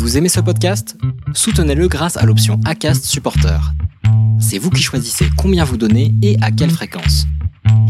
Vous 0.00 0.16
aimez 0.16 0.30
ce 0.30 0.40
podcast? 0.40 0.96
Soutenez-le 1.34 1.86
grâce 1.86 2.16
à 2.16 2.24
l'option 2.24 2.58
ACAST 2.64 3.04
Supporter. 3.04 3.60
C'est 4.40 4.56
vous 4.56 4.70
qui 4.70 4.82
choisissez 4.82 5.26
combien 5.36 5.62
vous 5.62 5.76
donnez 5.76 6.14
et 6.22 6.38
à 6.40 6.50
quelle 6.50 6.70
fréquence. 6.70 7.26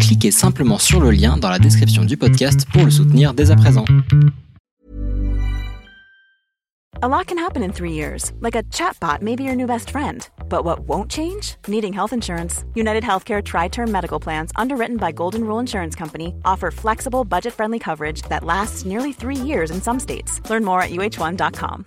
Cliquez 0.01 0.33
simplement 0.33 0.79
sur 0.79 1.01
le 1.01 1.13
lien 1.13 1.37
dans 1.37 1.49
la 1.49 1.61
description 1.61 2.05
du 2.05 2.17
podcast 2.17 2.67
pour 2.73 2.85
le 2.85 2.91
soutenir 2.91 3.33
dès 3.33 3.53
à 3.53 3.57
présent. 3.57 3.85
A 7.01 7.07
lot 7.07 7.29
can 7.29 7.39
happen 7.39 7.63
in 7.63 7.71
three 7.73 7.93
years, 7.93 8.33
like 8.41 8.57
a 8.57 8.65
chatbot 8.73 9.23
may 9.23 9.37
be 9.37 9.45
your 9.45 9.55
new 9.55 9.69
best 9.69 9.91
friend. 9.91 10.29
But 10.49 10.65
what 10.65 10.81
won't 10.89 11.13
change? 11.13 11.55
Needing 11.69 11.93
health 11.93 12.13
insurance. 12.13 12.65
United 12.75 13.05
Healthcare 13.05 13.43
Tri 13.43 13.69
Term 13.69 13.93
Medical 13.93 14.19
Plans, 14.19 14.51
underwritten 14.57 14.97
by 14.97 15.13
Golden 15.13 15.45
Rule 15.45 15.61
Insurance 15.61 15.95
Company, 15.95 16.35
offer 16.45 16.73
flexible, 16.73 17.25
budget 17.25 17.55
friendly 17.55 17.79
coverage 17.79 18.23
that 18.23 18.43
lasts 18.45 18.85
nearly 18.85 19.13
three 19.13 19.37
years 19.37 19.71
in 19.71 19.81
some 19.81 20.01
states. 20.01 20.41
Learn 20.51 20.65
more 20.65 20.83
at 20.83 20.91
uh1.com. 20.91 21.87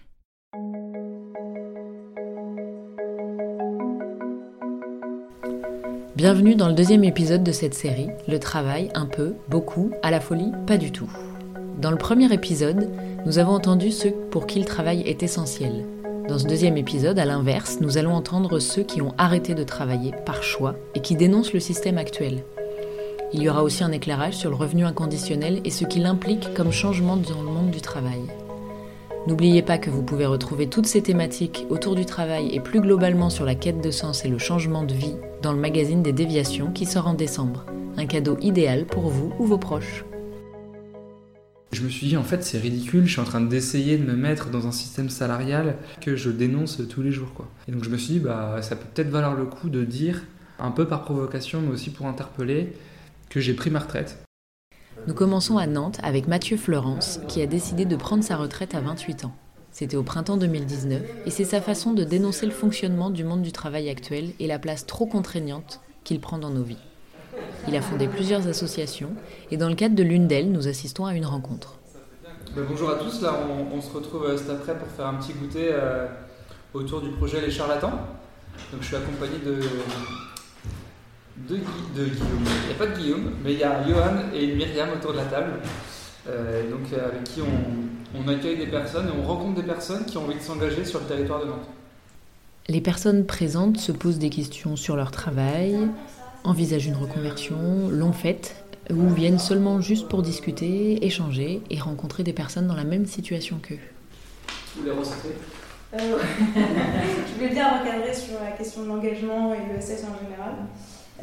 Bienvenue 6.21 6.53
dans 6.53 6.67
le 6.67 6.75
deuxième 6.75 7.03
épisode 7.03 7.43
de 7.43 7.51
cette 7.51 7.73
série, 7.73 8.09
le 8.27 8.37
travail 8.37 8.91
un 8.93 9.07
peu, 9.07 9.33
beaucoup, 9.49 9.89
à 10.03 10.11
la 10.11 10.19
folie, 10.19 10.51
pas 10.67 10.77
du 10.77 10.91
tout. 10.91 11.09
Dans 11.79 11.89
le 11.89 11.97
premier 11.97 12.31
épisode, 12.31 12.91
nous 13.25 13.39
avons 13.39 13.53
entendu 13.53 13.89
ceux 13.89 14.11
pour 14.29 14.45
qui 14.45 14.59
le 14.59 14.65
travail 14.65 15.01
est 15.01 15.23
essentiel, 15.23 15.83
dans 16.29 16.37
ce 16.37 16.45
deuxième 16.45 16.77
épisode, 16.77 17.17
à 17.17 17.25
l'inverse, 17.25 17.79
nous 17.81 17.97
allons 17.97 18.13
entendre 18.13 18.59
ceux 18.59 18.83
qui 18.83 19.01
ont 19.01 19.15
arrêté 19.17 19.55
de 19.55 19.63
travailler 19.63 20.11
par 20.23 20.43
choix 20.43 20.75
et 20.93 20.99
qui 20.99 21.15
dénoncent 21.15 21.53
le 21.53 21.59
système 21.59 21.97
actuel. 21.97 22.43
Il 23.33 23.41
y 23.41 23.49
aura 23.49 23.63
aussi 23.63 23.83
un 23.83 23.91
éclairage 23.91 24.35
sur 24.35 24.51
le 24.51 24.55
revenu 24.55 24.85
inconditionnel 24.85 25.59
et 25.65 25.71
ce 25.71 25.85
qu'il 25.85 26.05
implique 26.05 26.53
comme 26.53 26.71
changement 26.71 27.17
dans 27.17 27.41
le 27.41 27.49
monde 27.49 27.71
du 27.71 27.81
travail. 27.81 28.21
N'oubliez 29.25 29.63
pas 29.63 29.79
que 29.79 29.89
vous 29.89 30.03
pouvez 30.03 30.27
retrouver 30.27 30.67
toutes 30.67 30.85
ces 30.85 31.01
thématiques 31.01 31.65
autour 31.71 31.95
du 31.95 32.05
travail 32.05 32.53
et 32.53 32.59
plus 32.59 32.79
globalement 32.79 33.31
sur 33.31 33.43
la 33.43 33.55
quête 33.55 33.81
de 33.81 33.89
sens 33.89 34.23
et 34.23 34.29
le 34.29 34.37
changement 34.37 34.83
de 34.83 34.93
vie 34.93 35.15
dans 35.41 35.53
le 35.53 35.59
magazine 35.59 36.03
des 36.03 36.13
déviations 36.13 36.71
qui 36.71 36.85
sort 36.85 37.07
en 37.07 37.13
décembre. 37.13 37.65
Un 37.97 38.05
cadeau 38.05 38.37
idéal 38.41 38.85
pour 38.85 39.09
vous 39.09 39.33
ou 39.39 39.45
vos 39.45 39.57
proches. 39.57 40.05
Je 41.71 41.81
me 41.83 41.89
suis 41.89 42.07
dit, 42.07 42.17
en 42.17 42.23
fait, 42.23 42.43
c'est 42.43 42.57
ridicule, 42.57 43.05
je 43.05 43.13
suis 43.13 43.21
en 43.21 43.25
train 43.25 43.41
d'essayer 43.41 43.97
de 43.97 44.03
me 44.03 44.15
mettre 44.15 44.49
dans 44.49 44.67
un 44.67 44.71
système 44.71 45.09
salarial 45.09 45.77
que 46.01 46.15
je 46.15 46.29
dénonce 46.29 46.81
tous 46.89 47.01
les 47.01 47.11
jours. 47.11 47.33
Quoi. 47.33 47.47
Et 47.67 47.71
donc 47.71 47.83
je 47.83 47.89
me 47.89 47.97
suis 47.97 48.15
dit, 48.15 48.19
bah, 48.19 48.61
ça 48.61 48.75
peut 48.75 48.87
peut-être 48.93 49.09
valoir 49.09 49.35
le 49.35 49.45
coup 49.45 49.69
de 49.69 49.83
dire, 49.83 50.23
un 50.59 50.71
peu 50.71 50.85
par 50.85 51.03
provocation, 51.03 51.61
mais 51.61 51.71
aussi 51.71 51.89
pour 51.89 52.07
interpeller, 52.07 52.73
que 53.29 53.39
j'ai 53.39 53.53
pris 53.53 53.69
ma 53.69 53.79
retraite. 53.79 54.23
Nous 55.07 55.13
commençons 55.13 55.57
à 55.57 55.65
Nantes 55.65 55.99
avec 56.03 56.27
Mathieu 56.27 56.57
Florence, 56.57 57.21
qui 57.27 57.41
a 57.41 57.47
décidé 57.47 57.85
de 57.85 57.95
prendre 57.95 58.23
sa 58.23 58.35
retraite 58.35 58.75
à 58.75 58.81
28 58.81 59.25
ans. 59.25 59.35
C'était 59.81 59.97
au 59.97 60.03
printemps 60.03 60.37
2019, 60.37 61.01
et 61.25 61.31
c'est 61.31 61.43
sa 61.43 61.59
façon 61.59 61.93
de 61.93 62.03
dénoncer 62.03 62.45
le 62.45 62.51
fonctionnement 62.51 63.09
du 63.09 63.23
monde 63.23 63.41
du 63.41 63.51
travail 63.51 63.89
actuel 63.89 64.29
et 64.39 64.45
la 64.45 64.59
place 64.59 64.85
trop 64.85 65.07
contraignante 65.07 65.81
qu'il 66.03 66.21
prend 66.21 66.37
dans 66.37 66.51
nos 66.51 66.61
vies. 66.61 66.77
Il 67.67 67.75
a 67.75 67.81
fondé 67.81 68.07
plusieurs 68.07 68.47
associations 68.47 69.09
et 69.49 69.57
dans 69.57 69.69
le 69.69 69.73
cadre 69.73 69.95
de 69.95 70.03
l'une 70.03 70.27
d'elles, 70.27 70.51
nous 70.51 70.67
assistons 70.67 71.07
à 71.07 71.15
une 71.15 71.25
rencontre. 71.25 71.79
Ben, 72.55 72.63
bonjour 72.69 72.91
à 72.91 72.97
tous, 72.97 73.23
là 73.23 73.33
on, 73.73 73.81
se 73.81 73.91
retrouve 73.91 74.25
euh, 74.25 74.37
cet 74.37 74.51
après 74.51 74.77
pour 74.77 74.87
faire 74.87 75.07
un 75.07 75.15
petit 75.15 75.33
goûter 75.33 75.69
euh, 75.71 76.05
autour 76.75 77.01
du 77.01 77.09
projet 77.09 77.41
Les 77.41 77.49
Charlatans. 77.49 78.01
Donc 78.71 78.81
je 78.81 78.85
suis 78.85 78.95
accompagné 78.95 79.39
de, 79.43 79.61
de, 81.49 81.55
Guillaume. 81.55 82.45
Il 82.45 82.67
n'y 82.67 82.71
a 82.71 82.77
pas 82.77 82.85
de 82.85 82.99
Guillaume, 82.99 83.31
mais 83.43 83.53
il 83.53 83.59
y 83.59 83.63
a 83.63 83.83
Johan 83.83 84.29
et 84.31 84.45
Myriam 84.45 84.89
autour 84.95 85.13
de 85.13 85.17
la 85.17 85.25
table. 85.25 85.53
Euh, 86.29 86.69
donc 86.69 86.81
avec 86.93 87.23
qui 87.23 87.41
on, 87.41 87.90
on 88.15 88.27
accueille 88.27 88.57
des 88.57 88.67
personnes 88.67 89.07
et 89.07 89.11
on 89.11 89.25
rencontre 89.25 89.61
des 89.61 89.67
personnes 89.67 90.05
qui 90.05 90.17
ont 90.17 90.25
envie 90.25 90.35
de 90.35 90.41
s'engager 90.41 90.85
sur 90.85 90.99
le 90.99 91.05
territoire 91.05 91.41
de 91.41 91.45
Nantes. 91.45 91.67
Les 92.67 92.81
personnes 92.81 93.25
présentes 93.25 93.77
se 93.77 93.91
posent 93.91 94.19
des 94.19 94.29
questions 94.29 94.75
sur 94.75 94.95
leur 94.95 95.11
travail, 95.11 95.77
envisagent 96.43 96.87
une 96.87 96.95
reconversion, 96.95 97.89
l'ont 97.89 98.13
faite, 98.13 98.55
ou 98.89 99.09
viennent 99.09 99.39
seulement 99.39 99.81
juste 99.81 100.07
pour 100.07 100.21
discuter, 100.21 101.05
échanger 101.05 101.61
et 101.69 101.79
rencontrer 101.79 102.23
des 102.23 102.33
personnes 102.33 102.67
dans 102.67 102.75
la 102.75 102.83
même 102.83 103.05
situation 103.05 103.59
qu'eux. 103.61 103.79
Vous 104.75 104.83
les 104.85 104.91
ressentez 104.91 105.35
euh, 105.93 105.97
Je 106.55 107.33
voulais 107.35 107.53
bien 107.53 107.79
recadrer 107.79 108.13
sur 108.13 108.35
la 108.43 108.51
question 108.51 108.83
de 108.83 108.87
l'engagement 108.87 109.53
et 109.53 109.73
le 109.73 109.81
SS 109.81 110.03
en 110.03 110.23
général. 110.23 110.53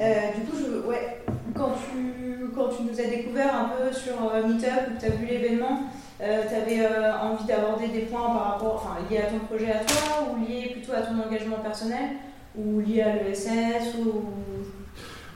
Euh, 0.01 0.15
du 0.35 0.43
coup, 0.43 0.57
je, 0.57 0.87
ouais, 0.89 1.19
quand, 1.55 1.73
tu, 1.73 2.51
quand 2.55 2.69
tu 2.69 2.83
nous 2.85 3.01
as 3.01 3.11
découvert 3.11 3.53
un 3.55 3.69
peu 3.71 3.93
sur 3.93 4.15
euh, 4.33 4.47
Meetup, 4.47 4.91
où 4.91 5.01
tu 5.01 5.07
as 5.07 5.11
vu 5.11 5.27
l'événement, 5.27 5.91
euh, 6.21 6.43
tu 6.49 6.55
avais 6.55 6.87
envie 7.21 7.45
d'aborder 7.47 7.89
des 7.89 8.03
points 8.03 8.27
par 8.27 8.53
rapport, 8.53 8.75
enfin, 8.77 9.01
liés 9.11 9.19
à 9.19 9.27
ton 9.27 9.41
projet 9.41 9.73
à 9.73 9.85
toi, 9.85 10.29
ou 10.31 10.45
liés 10.45 10.71
plutôt 10.73 10.93
à 10.93 11.03
ton 11.03 11.21
engagement 11.21 11.59
personnel, 11.59 12.11
ou 12.57 12.81
liés 12.81 13.03
à 13.03 13.15
l'ESS, 13.17 13.95
ou? 13.99 14.25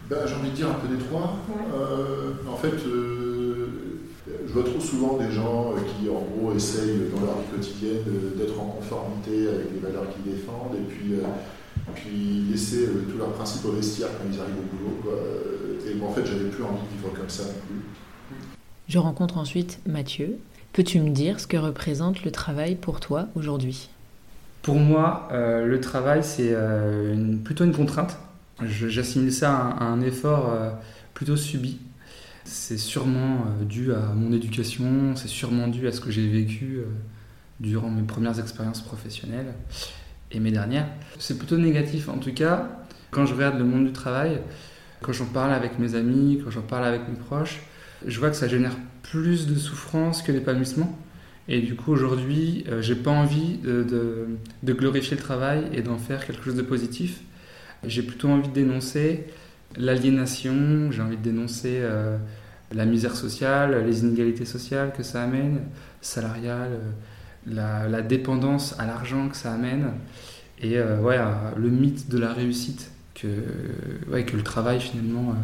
Ben, 0.08 0.18
J'ai 0.26 0.34
envie 0.34 0.50
de 0.50 0.56
dire 0.56 0.68
un 0.68 0.74
peu 0.74 0.88
des 0.94 1.02
trois. 1.02 1.36
Euh, 1.74 2.32
en 2.52 2.56
fait, 2.56 2.86
euh, 2.86 3.68
je 4.46 4.52
vois 4.52 4.64
trop 4.64 4.80
souvent 4.80 5.16
des 5.16 5.30
gens 5.30 5.72
qui, 5.86 6.08
en 6.08 6.22
gros, 6.36 6.54
essayent 6.54 7.10
dans 7.14 7.24
leur 7.24 7.38
vie 7.38 7.50
quotidienne 7.52 8.02
d'être 8.36 8.60
en 8.60 8.66
conformité 8.66 9.48
avec 9.48 9.72
les 9.72 9.80
valeurs 9.80 10.06
qu'ils 10.10 10.34
défendent 10.34 10.76
et 10.76 10.92
puis, 10.92 11.14
euh, 11.14 11.22
puis 11.94 12.44
laisser 12.50 12.88
tous 13.10 13.18
leurs 13.18 13.32
principes 13.32 13.64
au 13.64 13.72
vestiaire 13.72 14.08
quand 14.18 14.24
ils 14.32 14.40
arrivent 14.40 14.58
au 14.58 14.76
boulot. 14.76 15.16
Et 15.88 15.94
moi, 15.94 16.08
en 16.08 16.12
fait, 16.12 16.24
j'avais 16.24 16.48
plus 16.48 16.62
envie 16.62 16.82
de 16.82 16.96
vivre 16.96 17.12
comme 17.16 17.28
ça 17.28 17.44
non 17.44 17.60
plus. 17.66 18.36
Je 18.88 18.98
rencontre 18.98 19.38
ensuite 19.38 19.80
Mathieu. 19.86 20.38
Peux-tu 20.72 21.00
me 21.00 21.10
dire 21.10 21.38
ce 21.40 21.46
que 21.46 21.56
représente 21.56 22.24
le 22.24 22.30
travail 22.30 22.76
pour 22.76 23.00
toi 23.00 23.28
aujourd'hui? 23.34 23.90
Pour 24.62 24.76
moi, 24.76 25.28
le 25.32 25.80
travail, 25.80 26.22
c'est 26.22 26.54
plutôt 27.44 27.64
une 27.64 27.74
contrainte 27.74 28.16
J'assimile 28.66 29.32
ça 29.32 29.56
à 29.56 29.84
un 29.84 30.00
effort 30.00 30.50
euh, 30.50 30.70
plutôt 31.14 31.36
subi. 31.36 31.78
C'est 32.44 32.78
sûrement 32.78 33.46
euh, 33.46 33.64
dû 33.64 33.92
à 33.92 34.12
mon 34.14 34.32
éducation, 34.32 35.14
c'est 35.16 35.28
sûrement 35.28 35.68
dû 35.68 35.86
à 35.86 35.92
ce 35.92 36.00
que 36.00 36.10
j'ai 36.10 36.28
vécu 36.28 36.78
euh, 36.78 36.84
durant 37.60 37.90
mes 37.90 38.02
premières 38.02 38.38
expériences 38.38 38.82
professionnelles 38.82 39.54
et 40.32 40.40
mes 40.40 40.50
dernières. 40.50 40.86
C'est 41.18 41.38
plutôt 41.38 41.56
négatif 41.56 42.08
en 42.08 42.18
tout 42.18 42.32
cas. 42.32 42.68
Quand 43.10 43.26
je 43.26 43.34
regarde 43.34 43.58
le 43.58 43.64
monde 43.64 43.86
du 43.86 43.92
travail, 43.92 44.38
quand 45.00 45.12
j'en 45.12 45.26
parle 45.26 45.52
avec 45.52 45.78
mes 45.78 45.94
amis, 45.94 46.40
quand 46.42 46.50
j'en 46.50 46.62
parle 46.62 46.84
avec 46.84 47.02
mes 47.08 47.16
proches, 47.16 47.60
je 48.06 48.18
vois 48.18 48.30
que 48.30 48.36
ça 48.36 48.48
génère 48.48 48.76
plus 49.02 49.46
de 49.46 49.54
souffrance 49.54 50.22
que 50.22 50.32
d'épanouissement. 50.32 50.98
Et 51.48 51.60
du 51.60 51.74
coup, 51.74 51.92
aujourd'hui, 51.92 52.64
j'ai 52.80 52.94
pas 52.94 53.10
envie 53.10 53.58
de, 53.58 53.84
de, 54.62 54.72
glorifier 54.72 55.16
le 55.16 55.22
travail 55.22 55.64
et 55.72 55.82
d'en 55.82 55.98
faire 55.98 56.24
quelque 56.24 56.44
chose 56.44 56.54
de 56.54 56.62
positif. 56.62 57.20
J'ai 57.84 58.02
plutôt 58.02 58.28
envie 58.28 58.48
de 58.48 58.54
dénoncer 58.54 59.26
l'aliénation, 59.76 60.90
j'ai 60.90 61.02
envie 61.02 61.16
de 61.16 61.22
dénoncer 61.22 61.78
euh, 61.80 62.16
la 62.72 62.84
misère 62.84 63.16
sociale, 63.16 63.84
les 63.84 64.00
inégalités 64.00 64.44
sociales 64.44 64.92
que 64.96 65.02
ça 65.02 65.22
amène, 65.22 65.62
salariales, 66.00 66.72
euh, 66.72 66.90
la, 67.46 68.02
dépendance 68.02 68.78
à 68.78 68.86
l'argent 68.86 69.28
que 69.28 69.36
ça 69.36 69.52
amène, 69.52 69.92
et 70.60 70.78
euh, 70.78 71.00
ouais, 71.00 71.18
le 71.56 71.70
mythe 71.70 72.08
de 72.08 72.18
la 72.18 72.32
réussite 72.32 72.90
que, 73.14 73.28
ouais, 74.10 74.24
que 74.24 74.36
le 74.36 74.42
travail 74.42 74.80
finalement 74.80 75.34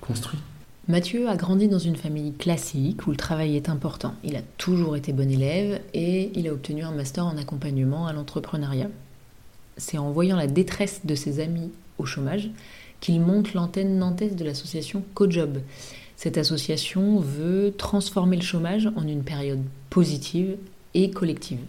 construit. 0.00 0.38
Mathieu 0.86 1.28
a 1.28 1.36
grandi 1.36 1.68
dans 1.68 1.78
une 1.78 1.96
famille 1.96 2.34
classique 2.34 3.06
où 3.06 3.10
le 3.10 3.16
travail 3.16 3.56
est 3.56 3.70
important. 3.70 4.14
Il 4.22 4.36
a 4.36 4.42
toujours 4.58 4.96
été 4.96 5.14
bon 5.14 5.30
élève 5.30 5.80
et 5.94 6.30
il 6.38 6.46
a 6.46 6.52
obtenu 6.52 6.82
un 6.82 6.92
master 6.92 7.24
en 7.24 7.38
accompagnement 7.38 8.06
à 8.06 8.12
l'entrepreneuriat 8.12 8.88
c'est 9.76 9.98
en 9.98 10.10
voyant 10.10 10.36
la 10.36 10.46
détresse 10.46 11.00
de 11.04 11.14
ses 11.14 11.40
amis 11.40 11.70
au 11.98 12.04
chômage 12.04 12.50
qu'il 13.00 13.20
monte 13.20 13.54
l'antenne 13.54 13.98
nantaise 13.98 14.36
de 14.36 14.44
l'association 14.44 15.02
CoJob. 15.14 15.58
Cette 16.16 16.38
association 16.38 17.18
veut 17.18 17.74
transformer 17.76 18.36
le 18.36 18.42
chômage 18.42 18.88
en 18.96 19.06
une 19.06 19.24
période 19.24 19.62
positive 19.90 20.56
et 20.94 21.10
collective. 21.10 21.60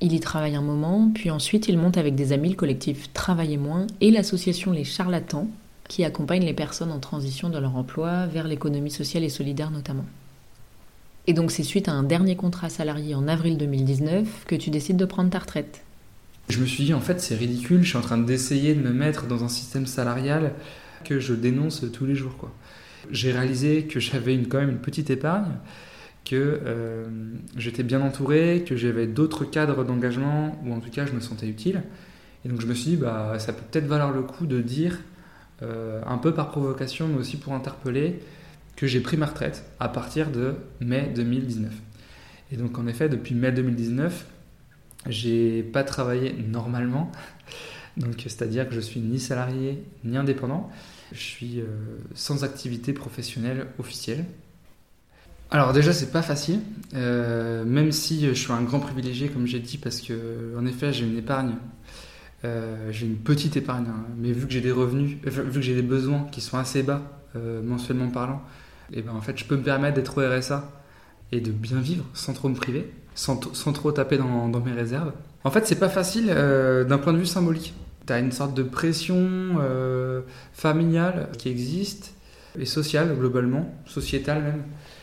Il 0.00 0.12
y 0.12 0.20
travaille 0.20 0.54
un 0.54 0.62
moment, 0.62 1.10
puis 1.12 1.30
ensuite 1.30 1.68
il 1.68 1.76
monte 1.76 1.98
avec 1.98 2.14
des 2.14 2.32
amis 2.32 2.50
le 2.50 2.54
collectif 2.54 3.12
Travailler 3.12 3.56
moins 3.56 3.86
et 4.00 4.10
l'association 4.10 4.70
Les 4.70 4.84
Charlatans, 4.84 5.48
qui 5.88 6.04
accompagne 6.04 6.44
les 6.44 6.54
personnes 6.54 6.92
en 6.92 7.00
transition 7.00 7.48
de 7.48 7.58
leur 7.58 7.74
emploi 7.76 8.26
vers 8.26 8.46
l'économie 8.46 8.90
sociale 8.90 9.24
et 9.24 9.28
solidaire 9.28 9.70
notamment. 9.70 10.04
Et 11.26 11.32
donc 11.32 11.50
c'est 11.50 11.64
suite 11.64 11.88
à 11.88 11.92
un 11.92 12.04
dernier 12.04 12.36
contrat 12.36 12.68
salarié 12.68 13.14
en 13.14 13.26
avril 13.26 13.58
2019 13.58 14.44
que 14.46 14.54
tu 14.54 14.70
décides 14.70 14.96
de 14.96 15.04
prendre 15.04 15.30
ta 15.30 15.40
retraite. 15.40 15.82
Je 16.48 16.60
me 16.60 16.66
suis 16.66 16.84
dit, 16.84 16.94
en 16.94 17.00
fait, 17.00 17.20
c'est 17.20 17.34
ridicule, 17.34 17.82
je 17.82 17.88
suis 17.88 17.98
en 17.98 18.02
train 18.02 18.16
d'essayer 18.16 18.74
de 18.74 18.80
me 18.80 18.92
mettre 18.92 19.26
dans 19.26 19.44
un 19.44 19.48
système 19.48 19.86
salarial 19.86 20.54
que 21.04 21.20
je 21.20 21.34
dénonce 21.34 21.84
tous 21.92 22.06
les 22.06 22.14
jours. 22.14 22.36
Quoi. 22.38 22.50
J'ai 23.10 23.32
réalisé 23.32 23.84
que 23.84 24.00
j'avais 24.00 24.38
quand 24.38 24.58
même 24.58 24.70
une 24.70 24.78
petite 24.78 25.10
épargne, 25.10 25.52
que 26.28 26.60
euh, 26.64 27.06
j'étais 27.56 27.82
bien 27.82 28.02
entouré, 28.02 28.64
que 28.66 28.76
j'avais 28.76 29.06
d'autres 29.06 29.44
cadres 29.44 29.84
d'engagement, 29.84 30.60
ou 30.64 30.74
en 30.74 30.80
tout 30.80 30.90
cas 30.90 31.06
je 31.06 31.12
me 31.12 31.20
sentais 31.20 31.46
utile. 31.46 31.82
Et 32.44 32.48
donc 32.48 32.60
je 32.60 32.66
me 32.66 32.74
suis 32.74 32.90
dit, 32.90 32.96
bah, 32.96 33.38
ça 33.38 33.52
peut 33.52 33.64
peut-être 33.70 33.86
valoir 33.86 34.12
le 34.12 34.22
coup 34.22 34.46
de 34.46 34.60
dire, 34.60 34.98
euh, 35.62 36.02
un 36.06 36.18
peu 36.18 36.34
par 36.34 36.50
provocation, 36.50 37.08
mais 37.08 37.18
aussi 37.18 37.38
pour 37.38 37.54
interpeller, 37.54 38.20
que 38.76 38.86
j'ai 38.86 39.00
pris 39.00 39.16
ma 39.16 39.26
retraite 39.26 39.64
à 39.80 39.88
partir 39.88 40.30
de 40.30 40.54
mai 40.80 41.10
2019. 41.14 41.72
Et 42.52 42.56
donc 42.56 42.78
en 42.78 42.86
effet, 42.86 43.08
depuis 43.08 43.34
mai 43.34 43.50
2019, 43.50 44.26
j'ai 45.06 45.62
pas 45.62 45.82
travaillé 45.82 46.34
normalement. 46.34 47.10
Donc 47.96 48.14
c'est-à-dire 48.18 48.68
que 48.68 48.74
je 48.74 48.80
suis 48.80 49.00
ni 49.00 49.18
salarié 49.18 49.82
ni 50.04 50.16
indépendant. 50.16 50.70
Je 51.12 51.20
suis 51.20 51.60
euh, 51.60 51.66
sans 52.14 52.44
activité 52.44 52.92
professionnelle 52.92 53.66
officielle. 53.78 54.26
Alors 55.50 55.72
déjà 55.72 55.94
c'est 55.94 56.12
pas 56.12 56.20
facile, 56.20 56.60
euh, 56.94 57.64
même 57.64 57.90
si 57.90 58.26
je 58.26 58.34
suis 58.34 58.52
un 58.52 58.60
grand 58.62 58.80
privilégié 58.80 59.28
comme 59.28 59.46
j'ai 59.46 59.60
dit 59.60 59.78
parce 59.78 60.02
que 60.02 60.54
en 60.58 60.66
effet 60.66 60.92
j'ai 60.92 61.06
une 61.06 61.16
épargne, 61.16 61.54
euh, 62.44 62.88
j'ai 62.90 63.06
une 63.06 63.16
petite 63.16 63.56
épargne, 63.56 63.86
hein. 63.88 64.04
mais 64.18 64.32
vu 64.32 64.46
que 64.46 64.52
j'ai 64.52 64.60
des 64.60 64.72
revenus, 64.72 65.16
vu 65.24 65.52
que 65.52 65.60
j'ai 65.62 65.74
des 65.74 65.82
besoins 65.82 66.26
qui 66.30 66.40
sont 66.40 66.58
assez 66.58 66.82
bas 66.82 67.02
mensuellement 67.64 68.08
parlant, 68.08 68.42
et 68.92 68.98
eh 68.98 69.02
ben 69.02 69.12
en 69.12 69.20
fait 69.20 69.38
je 69.38 69.44
peux 69.44 69.56
me 69.56 69.62
permettre 69.62 69.94
d'être 69.94 70.18
au 70.18 70.28
RSA 70.28 70.70
et 71.30 71.40
de 71.40 71.52
bien 71.52 71.78
vivre 71.78 72.04
sans 72.14 72.32
trop 72.32 72.48
me 72.48 72.54
priver, 72.54 72.92
sans, 73.14 73.40
sans 73.54 73.72
trop 73.72 73.92
taper 73.92 74.18
dans, 74.18 74.48
dans, 74.48 74.60
mes 74.60 74.72
réserves. 74.72 75.12
En 75.44 75.50
fait, 75.50 75.64
c'est 75.66 75.78
pas 75.78 75.88
facile 75.88 76.26
d'un 76.26 76.98
point 76.98 77.12
de 77.12 77.18
vue 77.18 77.26
symbolique. 77.26 77.74
Tu 78.06 78.12
as 78.12 78.18
une 78.18 78.32
sorte 78.32 78.54
de 78.54 78.64
pression 78.64 79.56
familiale 80.52 81.28
qui 81.38 81.48
existe 81.48 82.12
et 82.58 82.64
sociale 82.64 83.14
globalement, 83.16 83.72
sociétale 83.86 84.42
même, 84.42 84.62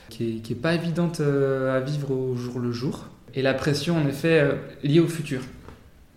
qui 0.09 0.41
est, 0.49 0.55
pas 0.55 0.73
évidente 0.73 1.19
euh, 1.19 1.75
à 1.75 1.79
vivre 1.79 2.11
au 2.11 2.35
jour 2.35 2.59
le 2.59 2.71
jour. 2.71 3.07
Et 3.33 3.41
la 3.41 3.53
pression, 3.53 3.97
en 3.97 4.07
effet, 4.07 4.39
euh, 4.39 4.55
liée 4.83 4.99
au 4.99 5.07
futur. 5.07 5.41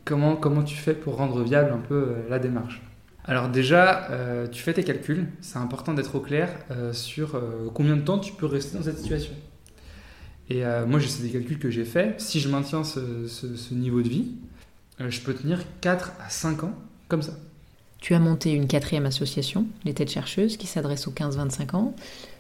Comment, 0.04 0.36
comment 0.36 0.62
tu 0.62 0.76
fais 0.76 0.94
pour 0.94 1.16
rendre 1.16 1.42
viable 1.42 1.72
un 1.72 1.78
peu 1.78 1.94
euh, 1.94 2.14
la 2.30 2.38
démarche? 2.38 2.82
Alors 3.24 3.50
déjà, 3.50 4.08
tu 4.50 4.62
fais 4.62 4.72
tes 4.72 4.84
calculs, 4.84 5.26
c'est 5.42 5.58
important 5.58 5.92
d'être 5.92 6.14
au 6.14 6.20
clair 6.20 6.48
sur 6.92 7.38
combien 7.74 7.94
de 7.94 8.00
temps 8.00 8.18
tu 8.18 8.32
peux 8.32 8.46
rester 8.46 8.78
dans 8.78 8.84
cette 8.84 8.96
situation. 8.96 9.34
Et 10.48 10.62
moi, 10.86 10.98
j'ai 10.98 11.10
des 11.22 11.28
calculs 11.28 11.58
que 11.58 11.68
j'ai 11.68 11.84
faits. 11.84 12.18
Si 12.22 12.40
je 12.40 12.48
maintiens 12.48 12.84
ce, 12.84 13.26
ce 13.26 13.74
niveau 13.74 14.00
de 14.00 14.08
vie, 14.08 14.32
je 14.98 15.20
peux 15.20 15.34
tenir 15.34 15.60
4 15.82 16.12
à 16.24 16.30
5 16.30 16.64
ans 16.64 16.72
comme 17.08 17.20
ça. 17.20 17.34
Tu 18.00 18.14
as 18.14 18.20
monté 18.20 18.52
une 18.52 18.68
quatrième 18.68 19.06
association, 19.06 19.66
les 19.84 19.92
Têtes 19.92 20.10
Chercheuses, 20.10 20.56
qui 20.56 20.66
s'adresse 20.66 21.08
aux 21.08 21.12
15-25 21.12 21.74
ans. 21.74 21.94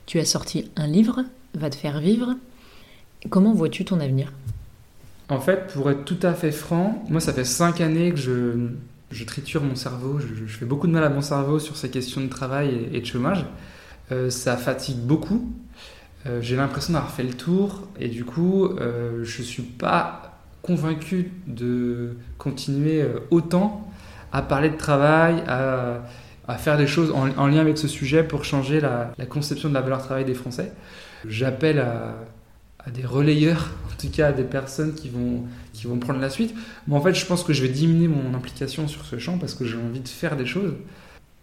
Tu 0.06 0.18
as 0.20 0.24
sorti 0.24 0.70
un 0.76 0.86
livre, 0.86 1.24
Va 1.54 1.70
te 1.70 1.76
faire 1.76 2.00
vivre. 2.00 2.34
Comment 3.30 3.52
vois-tu 3.52 3.84
ton 3.84 4.00
avenir? 4.00 4.32
En 5.28 5.40
fait, 5.40 5.66
pour 5.72 5.90
être 5.90 6.04
tout 6.04 6.18
à 6.22 6.32
fait 6.32 6.52
franc, 6.52 7.04
moi 7.10 7.20
ça 7.20 7.32
fait 7.32 7.44
5 7.44 7.80
années 7.80 8.10
que 8.10 8.16
je, 8.16 8.68
je 9.10 9.24
triture 9.24 9.62
mon 9.62 9.74
cerveau, 9.74 10.18
je, 10.18 10.46
fais 10.46 10.66
beaucoup 10.66 10.86
de 10.86 10.92
mal 10.92 11.04
à 11.04 11.08
mon 11.08 11.20
cerveau 11.22 11.58
sur 11.58 11.76
ces 11.76 11.90
questions 11.90 12.20
de 12.20 12.28
travail 12.28 12.88
et, 12.92 13.00
de 13.00 13.06
chômage. 13.06 13.44
Euh, 14.12 14.30
ça 14.30 14.56
fatigue 14.56 14.98
beaucoup. 14.98 15.52
Euh, 16.26 16.40
j'ai 16.42 16.56
l'impression 16.56 16.92
d'avoir 16.92 17.12
fait 17.12 17.22
le 17.22 17.34
tour 17.34 17.86
et 17.98 18.08
du 18.08 18.24
coup, 18.24 18.66
euh, 18.66 19.24
je 19.24 19.40
ne 19.40 19.46
suis 19.46 19.62
pas 19.62 20.40
convaincu 20.62 21.32
de 21.46 22.16
continuer 22.36 23.04
autant 23.30 23.90
à 24.32 24.42
parler 24.42 24.68
de 24.68 24.76
travail, 24.76 25.42
à, 25.46 26.02
faire 26.58 26.76
des 26.76 26.86
choses 26.86 27.12
en, 27.12 27.46
lien 27.46 27.60
avec 27.60 27.78
ce 27.78 27.88
sujet 27.88 28.22
pour 28.22 28.44
changer 28.44 28.80
la, 28.80 29.12
conception 29.28 29.68
de 29.68 29.74
la 29.74 29.80
valeur 29.80 30.02
travail 30.02 30.24
des 30.24 30.34
Français. 30.34 30.72
J'appelle 31.26 31.78
à, 31.80 32.14
des 32.92 33.04
relayeurs, 33.04 33.70
en 33.92 34.00
tout 34.00 34.10
cas 34.10 34.28
à 34.28 34.32
des 34.32 34.44
personnes 34.44 34.94
qui 34.94 35.08
vont, 35.08 35.44
qui 35.72 35.86
vont 35.86 35.98
prendre 35.98 36.20
la 36.20 36.30
suite. 36.30 36.54
Mais 36.86 36.94
en 36.94 37.00
fait, 37.00 37.14
je 37.14 37.26
pense 37.26 37.42
que 37.44 37.52
je 37.52 37.62
vais 37.62 37.68
diminuer 37.68 38.08
mon 38.08 38.34
implication 38.34 38.88
sur 38.88 39.04
ce 39.04 39.18
champ 39.18 39.38
parce 39.38 39.54
que 39.54 39.64
j'ai 39.64 39.76
envie 39.76 40.00
de 40.00 40.08
faire 40.08 40.36
des 40.36 40.46
choses. 40.46 40.74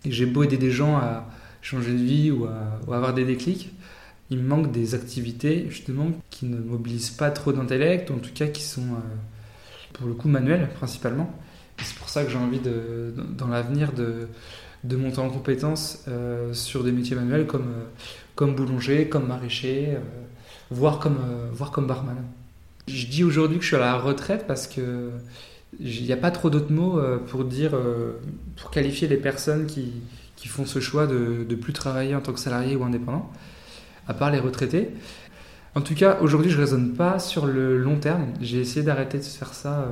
Et 0.06 0.12
j'ai 0.12 0.26
beau 0.26 0.44
aider 0.44 0.58
des 0.58 0.72
gens 0.72 0.98
à 0.98 1.28
changer 1.66 1.92
de 1.92 1.98
vie 1.98 2.32
ou 2.32 2.46
à, 2.46 2.94
avoir 2.94 3.14
des 3.14 3.26
déclics, 3.26 3.72
il 4.30 4.38
me 4.38 4.48
manque 4.48 4.72
des 4.72 4.96
activités 4.96 5.66
justement 5.70 6.12
qui 6.30 6.46
ne 6.46 6.58
mobilisent 6.58 7.10
pas 7.10 7.32
trop 7.32 7.52
d'intellect, 7.52 8.12
en 8.12 8.18
tout 8.18 8.32
cas 8.34 8.48
qui 8.48 8.62
sont 8.62 8.82
euh, 8.82 9.94
pour 9.94 10.08
le 10.08 10.14
coup 10.14 10.28
manuelles 10.28 10.70
principalement. 10.76 11.32
C'est 11.78 11.96
pour 11.96 12.10
ça 12.10 12.24
que 12.24 12.32
j'ai 12.32 12.38
envie, 12.38 12.60
de, 12.60 13.14
dans 13.38 13.48
l'avenir, 13.48 13.92
de, 13.94 14.28
de 14.84 14.96
monter 14.96 15.20
en 15.20 15.30
compétences 15.30 16.06
euh, 16.08 16.54
sur 16.54 16.84
des 16.84 16.92
métiers 16.92 17.16
manuels 17.16 17.48
comme, 17.48 17.68
euh, 17.68 17.86
comme 18.36 18.56
boulanger, 18.56 19.10
comme 19.10 19.28
maraîcher, 19.28 19.96
euh, 19.96 20.00
voire, 20.72 21.00
comme, 21.00 21.18
voire 21.54 21.72
comme 21.72 21.88
barman. 21.88 22.18
Je 22.88 23.08
dis 23.08 23.24
aujourd'hui 23.24 23.58
que 23.58 23.64
je 23.64 23.68
suis 23.68 23.76
à 23.76 23.80
la 23.80 23.98
retraite 23.98 24.46
parce 24.48 24.68
que 24.68 25.12
il 25.80 26.04
n'y 26.04 26.14
a 26.14 26.18
pas 26.18 26.32
trop 26.32 26.50
d'autres 26.50 26.72
mots 26.72 27.02
pour 27.28 27.44
dire, 27.44 27.78
pour 28.56 28.72
qualifier 28.72 29.10
les 29.10 29.18
personnes 29.18 29.66
qui, 29.66 29.92
qui 30.36 30.48
font 30.48 30.66
ce 30.66 30.80
choix 30.80 31.08
de 31.08 31.46
ne 31.50 31.56
plus 31.56 31.74
travailler 31.74 32.16
en 32.16 32.22
tant 32.22 32.32
que 32.32 32.40
salarié 32.40 32.76
ou 32.76 32.84
indépendant, 32.84 33.30
à 34.08 34.14
part 34.14 34.32
les 34.32 34.40
retraités. 34.40 34.92
En 35.74 35.82
tout 35.82 35.96
cas, 35.96 36.20
aujourd'hui, 36.22 36.50
je 36.50 36.56
ne 36.56 36.62
raisonne 36.62 36.94
pas 36.94 37.20
sur 37.20 37.46
le 37.46 37.78
long 37.78 37.98
terme. 37.98 38.28
J'ai 38.42 38.60
essayé 38.60 38.84
d'arrêter 38.84 39.18
de 39.18 39.24
faire 39.24 39.54
ça 39.54 39.92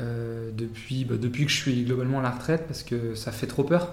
euh, 0.00 0.50
depuis, 0.52 1.04
bah, 1.04 1.14
depuis 1.16 1.46
que 1.46 1.50
je 1.50 1.56
suis 1.56 1.84
globalement 1.84 2.18
à 2.18 2.22
la 2.22 2.30
retraite 2.30 2.64
parce 2.66 2.82
que 2.82 3.14
ça 3.14 3.32
fait 3.32 3.46
trop 3.46 3.64
peur. 3.64 3.92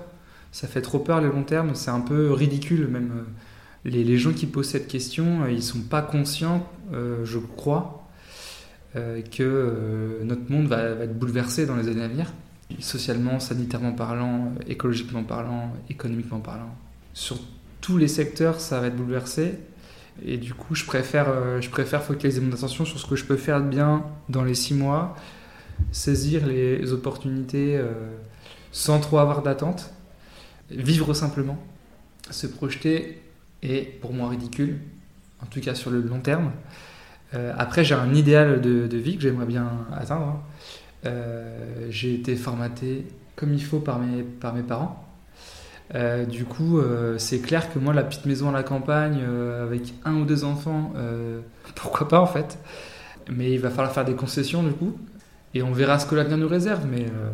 Ça 0.54 0.68
fait 0.68 0.82
trop 0.82 1.00
peur 1.00 1.20
le 1.20 1.28
long 1.30 1.44
terme, 1.44 1.76
c'est 1.76 1.92
un 1.92 2.00
peu 2.00 2.32
ridicule 2.32 2.88
même. 2.88 3.12
Euh, 3.12 3.24
les, 3.86 4.06
les, 4.06 4.18
gens 4.18 4.32
qui 4.32 4.46
posent 4.46 4.70
cette 4.70 4.88
question, 4.88 5.44
euh, 5.44 5.52
ils 5.52 5.62
sont 5.62 5.82
pas 5.82 6.02
conscients, 6.02 6.66
je 6.94 7.38
crois, 7.38 8.08
que 8.94 10.20
notre 10.24 10.50
monde 10.50 10.68
va, 10.68 10.84
être 10.84 11.18
bouleversé 11.20 11.66
dans 11.66 11.76
les 11.76 11.90
années 11.90 12.04
à 12.04 12.08
venir, 12.08 12.32
socialement, 12.80 13.42
sanitairement 13.42 13.92
parlant, 13.92 14.54
écologiquement 14.68 15.24
parlant, 15.24 15.74
économiquement 15.90 16.40
parlant. 16.40 16.74
Sur 17.14 17.40
tous 17.82 17.98
les 17.98 18.08
secteurs, 18.08 18.62
ça 18.62 18.80
va 18.80 18.88
être 18.88 18.96
bouleversé. 18.96 19.56
Et 20.24 20.38
du 20.38 20.54
coup, 20.54 20.76
je 20.76 20.86
préfère, 20.86 21.60
je 21.60 21.70
préfère 21.70 22.04
focaliser 22.04 22.40
mon 22.40 22.54
attention 22.54 22.86
sur 22.86 23.00
ce 23.00 23.06
que 23.06 23.18
je 23.18 23.26
peux 23.26 23.36
faire 23.36 23.62
de 23.62 23.68
bien 23.68 24.06
dans 24.30 24.46
les 24.46 24.56
six 24.56 24.76
mois 24.76 25.16
saisir 25.92 26.46
les 26.46 26.92
opportunités 26.94 27.78
euh, 27.78 27.92
sans 28.72 29.00
trop 29.00 29.20
avoir 29.20 29.42
d'attente, 29.42 29.94
vivre 30.76 31.14
simplement, 31.14 31.58
se 32.30 32.48
projeter 32.48 33.22
est 33.62 34.00
pour 34.00 34.14
moi 34.14 34.30
ridicule, 34.30 34.80
en 35.42 35.46
tout 35.46 35.62
cas 35.62 35.76
sur 35.76 35.92
le 35.92 36.02
long 36.02 36.20
terme. 36.20 36.52
Euh, 37.34 37.54
après, 37.58 37.84
j'ai 37.84 37.96
un 37.96 38.14
idéal 38.14 38.62
de, 38.62 38.98
vie 38.98 39.16
que 39.16 39.24
j'aimerais 39.24 39.46
bien 39.46 39.70
atteindre. 39.96 40.26
Hein. 40.26 40.42
Euh, 41.06 41.88
j'ai 41.90 42.14
été 42.14 42.36
formaté 42.36 43.06
comme 43.36 43.54
il 43.54 43.64
faut 43.64 43.80
par 43.80 44.00
mes, 44.00 44.24
par 44.24 44.54
mes 44.54 44.62
parents. 44.62 45.04
du 46.30 46.46
coup, 46.46 46.80
c'est 47.18 47.40
clair 47.40 47.74
que 47.74 47.80
moi, 47.80 47.94
la 47.94 48.04
petite 48.04 48.26
maison 48.26 48.50
à 48.50 48.52
la 48.52 48.64
campagne, 48.64 49.22
avec 49.62 49.94
un 50.06 50.16
ou 50.16 50.26
deux 50.26 50.44
enfants, 50.44 50.94
pourquoi 51.76 52.08
pas 52.08 52.20
en 52.20 52.28
fait. 52.28 52.60
Mais 53.32 53.52
il 53.52 53.60
va 53.60 53.70
falloir 53.70 53.92
faire 53.92 54.06
des 54.06 54.16
concessions 54.16 54.64
du 54.64 54.72
coup 54.72 54.98
et 55.54 55.62
on 55.62 55.72
verra 55.72 56.00
ce 56.00 56.06
que 56.06 56.16
l'avenir 56.16 56.38
nous 56.38 56.48
réserve. 56.48 56.86
Mais, 56.90 57.06
euh, 57.06 57.30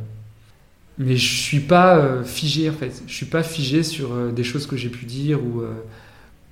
mais 1.00 1.15
je 1.15 1.41
suis 1.41 1.62
pas 1.62 1.98
euh, 1.98 2.24
figé 2.24 2.70
en 2.70 2.74
fait. 2.74 3.01
Je 3.08 3.13
suis 3.13 3.25
pas 3.25 3.41
figé 3.44 3.84
sur 3.84 4.13
euh, 4.13 4.32
des 4.32 4.44
choses 4.44 4.68
que 4.68 4.77
j'ai 4.77 4.89
pu 4.89 5.06
dire 5.06 5.44
ou, 5.44 5.63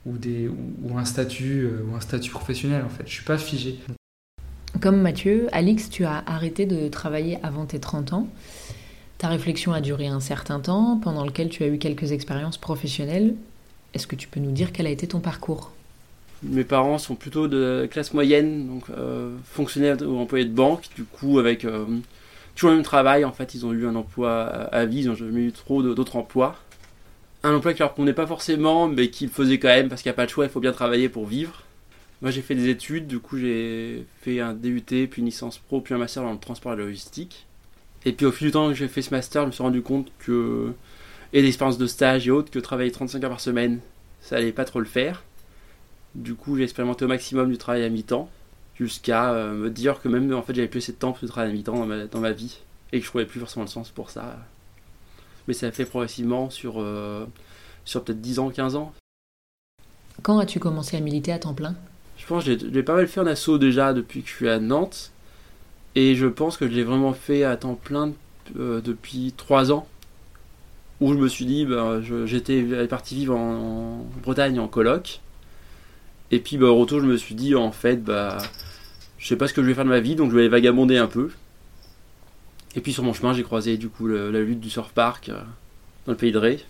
ou, 0.05 0.17
des, 0.17 0.47
ou, 0.47 0.97
un 0.97 1.05
statut, 1.05 1.69
ou 1.87 1.95
un 1.95 2.01
statut 2.01 2.31
professionnel 2.31 2.83
en 2.85 2.89
fait. 2.89 3.03
Je 3.05 3.13
suis 3.13 3.25
pas 3.25 3.37
figé. 3.37 3.77
Comme 4.81 5.01
Mathieu, 5.01 5.47
Alix, 5.51 5.89
tu 5.89 6.05
as 6.05 6.23
arrêté 6.27 6.65
de 6.65 6.87
travailler 6.87 7.39
avant 7.43 7.65
tes 7.65 7.79
30 7.79 8.13
ans. 8.13 8.27
Ta 9.17 9.29
réflexion 9.29 9.73
a 9.73 9.81
duré 9.81 10.07
un 10.07 10.19
certain 10.19 10.59
temps, 10.59 10.99
pendant 11.01 11.25
lequel 11.25 11.49
tu 11.49 11.63
as 11.63 11.67
eu 11.67 11.79
quelques 11.79 12.11
expériences 12.11 12.57
professionnelles. 12.57 13.33
Est-ce 13.93 14.05
que 14.05 14.15
tu 14.15 14.27
peux 14.27 14.39
nous 14.39 14.51
dire 14.51 14.71
quel 14.71 14.85
a 14.85 14.91
été 14.91 15.07
ton 15.07 15.19
parcours? 15.19 15.71
Mes 16.43 16.63
parents 16.63 16.99
sont 16.99 17.15
plutôt 17.15 17.47
de 17.47 17.87
classe 17.89 18.13
moyenne, 18.13 18.67
donc 18.67 18.83
euh, 18.91 19.35
fonctionnaires 19.45 19.97
ou 20.01 20.19
employés 20.19 20.45
de 20.45 20.53
banque. 20.53 20.83
Du 20.95 21.03
coup, 21.03 21.39
avec 21.39 21.65
euh, 21.65 21.85
toujours 22.57 22.71
le 22.71 22.77
même 22.77 22.85
travail, 22.85 23.23
en 23.23 23.31
fait, 23.31 23.53
ils 23.53 23.65
ont 23.65 23.71
eu 23.71 23.85
un 23.85 23.95
emploi 23.95 24.45
à 24.45 24.85
vie, 24.85 25.01
ils 25.01 25.07
n'ont 25.07 25.15
jamais 25.15 25.41
eu 25.41 25.51
trop 25.51 25.83
d'autres 25.83 26.15
emplois. 26.15 26.55
Un 27.43 27.53
emploi 27.53 27.73
qui 27.73 27.79
leur 27.79 27.93
convenait 27.93 28.13
pas 28.13 28.25
forcément, 28.25 28.87
mais 28.87 29.09
qu'ils 29.09 29.29
faisaient 29.29 29.59
quand 29.59 29.67
même 29.67 29.89
parce 29.89 30.01
qu'il 30.01 30.09
n'y 30.09 30.15
a 30.15 30.15
pas 30.15 30.25
de 30.25 30.31
choix, 30.31 30.45
il 30.45 30.49
faut 30.49 30.59
bien 30.59 30.71
travailler 30.71 31.07
pour 31.07 31.27
vivre. 31.27 31.61
Moi, 32.23 32.31
j'ai 32.31 32.41
fait 32.41 32.55
des 32.55 32.69
études, 32.69 33.05
du 33.05 33.19
coup, 33.19 33.37
j'ai 33.37 34.07
fait 34.21 34.39
un 34.39 34.55
DUT, 34.55 34.81
puis 34.81 35.07
une 35.17 35.25
licence 35.25 35.59
pro, 35.59 35.81
puis 35.81 35.93
un 35.93 35.99
master 35.99 36.23
dans 36.23 36.31
le 36.31 36.39
transport 36.39 36.73
et 36.73 36.77
la 36.77 36.83
logistique. 36.83 37.45
Et 38.05 38.11
puis, 38.11 38.25
au 38.25 38.31
fil 38.31 38.47
du 38.47 38.53
temps 38.53 38.69
que 38.69 38.73
j'ai 38.73 38.87
fait 38.87 39.03
ce 39.03 39.11
master, 39.11 39.43
je 39.43 39.47
me 39.47 39.51
suis 39.51 39.61
rendu 39.61 39.83
compte 39.83 40.11
que, 40.17 40.73
et 41.33 41.43
l'expérience 41.43 41.77
de 41.77 41.85
stage 41.85 42.27
et 42.27 42.31
autres, 42.31 42.49
que 42.49 42.57
travailler 42.57 42.89
35 42.89 43.23
heures 43.23 43.29
par 43.29 43.39
semaine, 43.39 43.81
ça 44.19 44.37
allait 44.37 44.51
pas 44.51 44.65
trop 44.65 44.79
le 44.79 44.87
faire. 44.87 45.23
Du 46.15 46.33
coup, 46.33 46.57
j'ai 46.57 46.63
expérimenté 46.63 47.05
au 47.05 47.07
maximum 47.07 47.51
du 47.51 47.59
travail 47.59 47.83
à 47.83 47.89
mi-temps, 47.89 48.31
jusqu'à 48.79 49.31
euh, 49.33 49.53
me 49.53 49.69
dire 49.69 50.01
que 50.01 50.07
même 50.07 50.33
en 50.33 50.41
fait 50.41 50.53
j'avais 50.53 50.67
plus 50.67 50.79
assez 50.79 50.91
de 50.91 50.97
temps 50.97 51.11
pour 51.11 51.19
le 51.23 51.29
travail 51.29 51.49
à 51.49 51.53
mi-temps 51.53 51.75
dans 51.75 51.85
ma, 51.85 52.05
dans 52.05 52.19
ma 52.19 52.31
vie, 52.31 52.59
et 52.91 52.99
que 52.99 53.05
je 53.05 53.09
trouvais 53.09 53.25
plus 53.25 53.39
forcément 53.39 53.63
le 53.63 53.69
sens 53.69 53.89
pour 53.89 54.09
ça. 54.09 54.37
mais 55.47 55.53
ça 55.53 55.71
fait 55.71 55.85
progressivement 55.85 56.49
sur, 56.49 56.85
sur 57.85 58.03
peut-être 58.03 58.21
10 58.21 58.39
ans, 58.39 58.49
15 58.49 58.75
ans. 58.75 58.93
Quand 60.21 60.39
as-tu 60.39 60.59
commencé 60.59 60.97
à 60.97 60.99
militer 60.99 61.31
à 61.31 61.39
temps 61.39 61.53
plein? 61.53 61.75
Je 62.17 62.25
pense 62.25 62.45
que 62.45 62.57
j'ai 62.57 62.83
pas 62.83 62.95
mal 62.95 63.07
fait 63.07 63.19
en 63.19 63.27
assaut 63.27 63.57
déjà 63.57 63.93
depuis 63.93 64.23
que 64.23 64.29
je 64.29 64.33
suis 64.33 64.49
à 64.49 64.59
Nantes. 64.59 65.11
Et 65.95 66.15
je 66.15 66.27
pense 66.27 66.57
que 66.57 66.67
je 66.67 66.73
l'ai 66.73 66.83
vraiment 66.83 67.13
fait 67.13 67.43
à 67.43 67.57
temps 67.57 67.75
plein 67.75 68.11
depuis 68.55 69.33
3 69.35 69.71
ans 69.71 69.87
où 70.99 71.13
je 71.13 71.17
me 71.17 71.27
suis 71.27 71.45
dit, 71.45 71.65
bah, 71.65 71.99
j'étais 72.25 72.63
parti 72.87 73.15
vivre 73.15 73.35
en, 73.35 74.05
Bretagne 74.23 74.59
en 74.59 74.67
coloc. 74.67 75.21
Et 76.31 76.39
puis 76.39 76.57
bah, 76.57 76.67
au 76.67 76.77
retour, 76.77 76.99
je 76.99 77.05
me 77.05 77.17
suis 77.17 77.35
dit, 77.35 77.55
en 77.55 77.71
fait, 77.71 78.03
bah, 78.03 78.39
je 79.17 79.27
sais 79.27 79.35
pas 79.35 79.47
ce 79.47 79.53
que 79.53 79.61
je 79.61 79.67
vais 79.67 79.73
faire 79.73 79.85
de 79.85 79.89
ma 79.89 79.99
vie, 79.99 80.15
donc 80.15 80.29
je 80.31 80.35
vais 80.35 80.41
aller 80.41 80.49
vagabonder 80.49 80.97
un 80.97 81.07
peu. 81.07 81.29
Et 82.75 82.81
puis 82.81 82.93
sur 82.93 83.03
mon 83.03 83.13
chemin, 83.13 83.33
j'ai 83.33 83.43
croisé 83.43 83.77
du 83.77 83.89
coup 83.89 84.07
la 84.07 84.39
lutte 84.41 84.59
du 84.59 84.69
surf 84.69 84.91
park 84.91 85.29
euh, 85.29 85.39
dans 86.05 86.11
le 86.11 86.17
pays 86.17 86.31
de 86.31 86.37
Ré. 86.37 86.63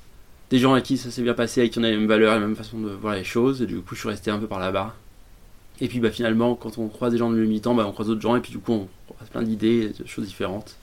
Des 0.50 0.60
gens 0.60 0.74
à 0.74 0.82
qui 0.82 0.98
ça 0.98 1.12
s'est 1.12 1.22
bien 1.22 1.34
passé, 1.34 1.60
avec 1.60 1.74
qui 1.74 1.80
on 1.80 1.84
avait 1.84 1.92
les 1.92 1.98
mêmes 1.98 2.08
valeurs, 2.08 2.34
la 2.34 2.40
même 2.40 2.56
façon 2.56 2.80
de 2.80 2.90
voir 2.90 3.16
les 3.16 3.26
choses. 3.26 3.62
Et 3.62 3.66
du 3.66 3.80
coup, 3.80 3.96
je 3.96 4.00
suis 4.00 4.10
resté 4.10 4.32
un 4.32 4.40
peu 4.40 4.48
par 4.48 4.60
là-bas. 4.60 4.96
Et 5.82 5.88
puis 5.90 6.00
bah, 6.00 6.10
finalement, 6.10 6.56
quand 6.56 6.78
on 6.78 6.88
croise 6.88 7.12
des 7.12 7.18
gens 7.18 7.30
de 7.30 7.58
temps, 7.58 7.76
bah, 7.76 7.86
on 7.86 7.92
croise 7.92 8.08
d'autres 8.08 8.22
gens, 8.22 8.36
et 8.36 8.40
puis 8.40 8.52
du 8.52 8.60
coup, 8.60 8.72
on 8.72 8.88
croise 9.14 9.30
plein 9.30 9.44
d'idées, 9.44 9.90
de 10.00 10.08
choses 10.08 10.26
différentes. 10.26 10.78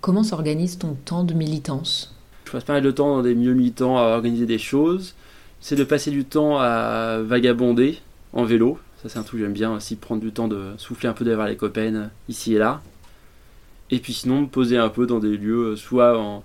Comment 0.00 0.22
s'organise 0.22 0.78
ton 0.78 0.94
temps 0.94 1.24
de 1.24 1.34
militance? 1.34 2.14
Je 2.46 2.52
passe 2.52 2.64
pas 2.64 2.74
mal 2.74 2.82
de 2.82 2.90
temps 2.90 3.16
dans 3.16 3.22
des 3.22 3.34
milieux 3.34 3.54
militants 3.54 3.98
à 3.98 4.02
organiser 4.02 4.46
des 4.46 4.58
choses. 4.58 5.14
C'est 5.60 5.76
de 5.76 5.84
passer 5.84 6.10
du 6.10 6.24
temps 6.24 6.58
à 6.58 7.20
vagabonder 7.22 7.98
en 8.32 8.44
vélo. 8.44 8.78
C'est 9.06 9.18
un 9.18 9.22
truc 9.22 9.40
que 9.40 9.44
j'aime 9.44 9.52
bien 9.52 9.74
aussi, 9.74 9.96
prendre 9.96 10.22
du 10.22 10.32
temps 10.32 10.48
de 10.48 10.72
souffler 10.78 11.08
un 11.08 11.12
peu 11.12 11.24
derrière 11.24 11.46
les 11.46 11.56
copains 11.56 12.10
ici 12.28 12.54
et 12.54 12.58
là. 12.58 12.82
Et 13.90 13.98
puis 13.98 14.14
sinon, 14.14 14.42
me 14.42 14.46
poser 14.46 14.78
un 14.78 14.88
peu 14.88 15.06
dans 15.06 15.18
des 15.18 15.36
lieux, 15.36 15.76
soit, 15.76 16.18
en, 16.18 16.42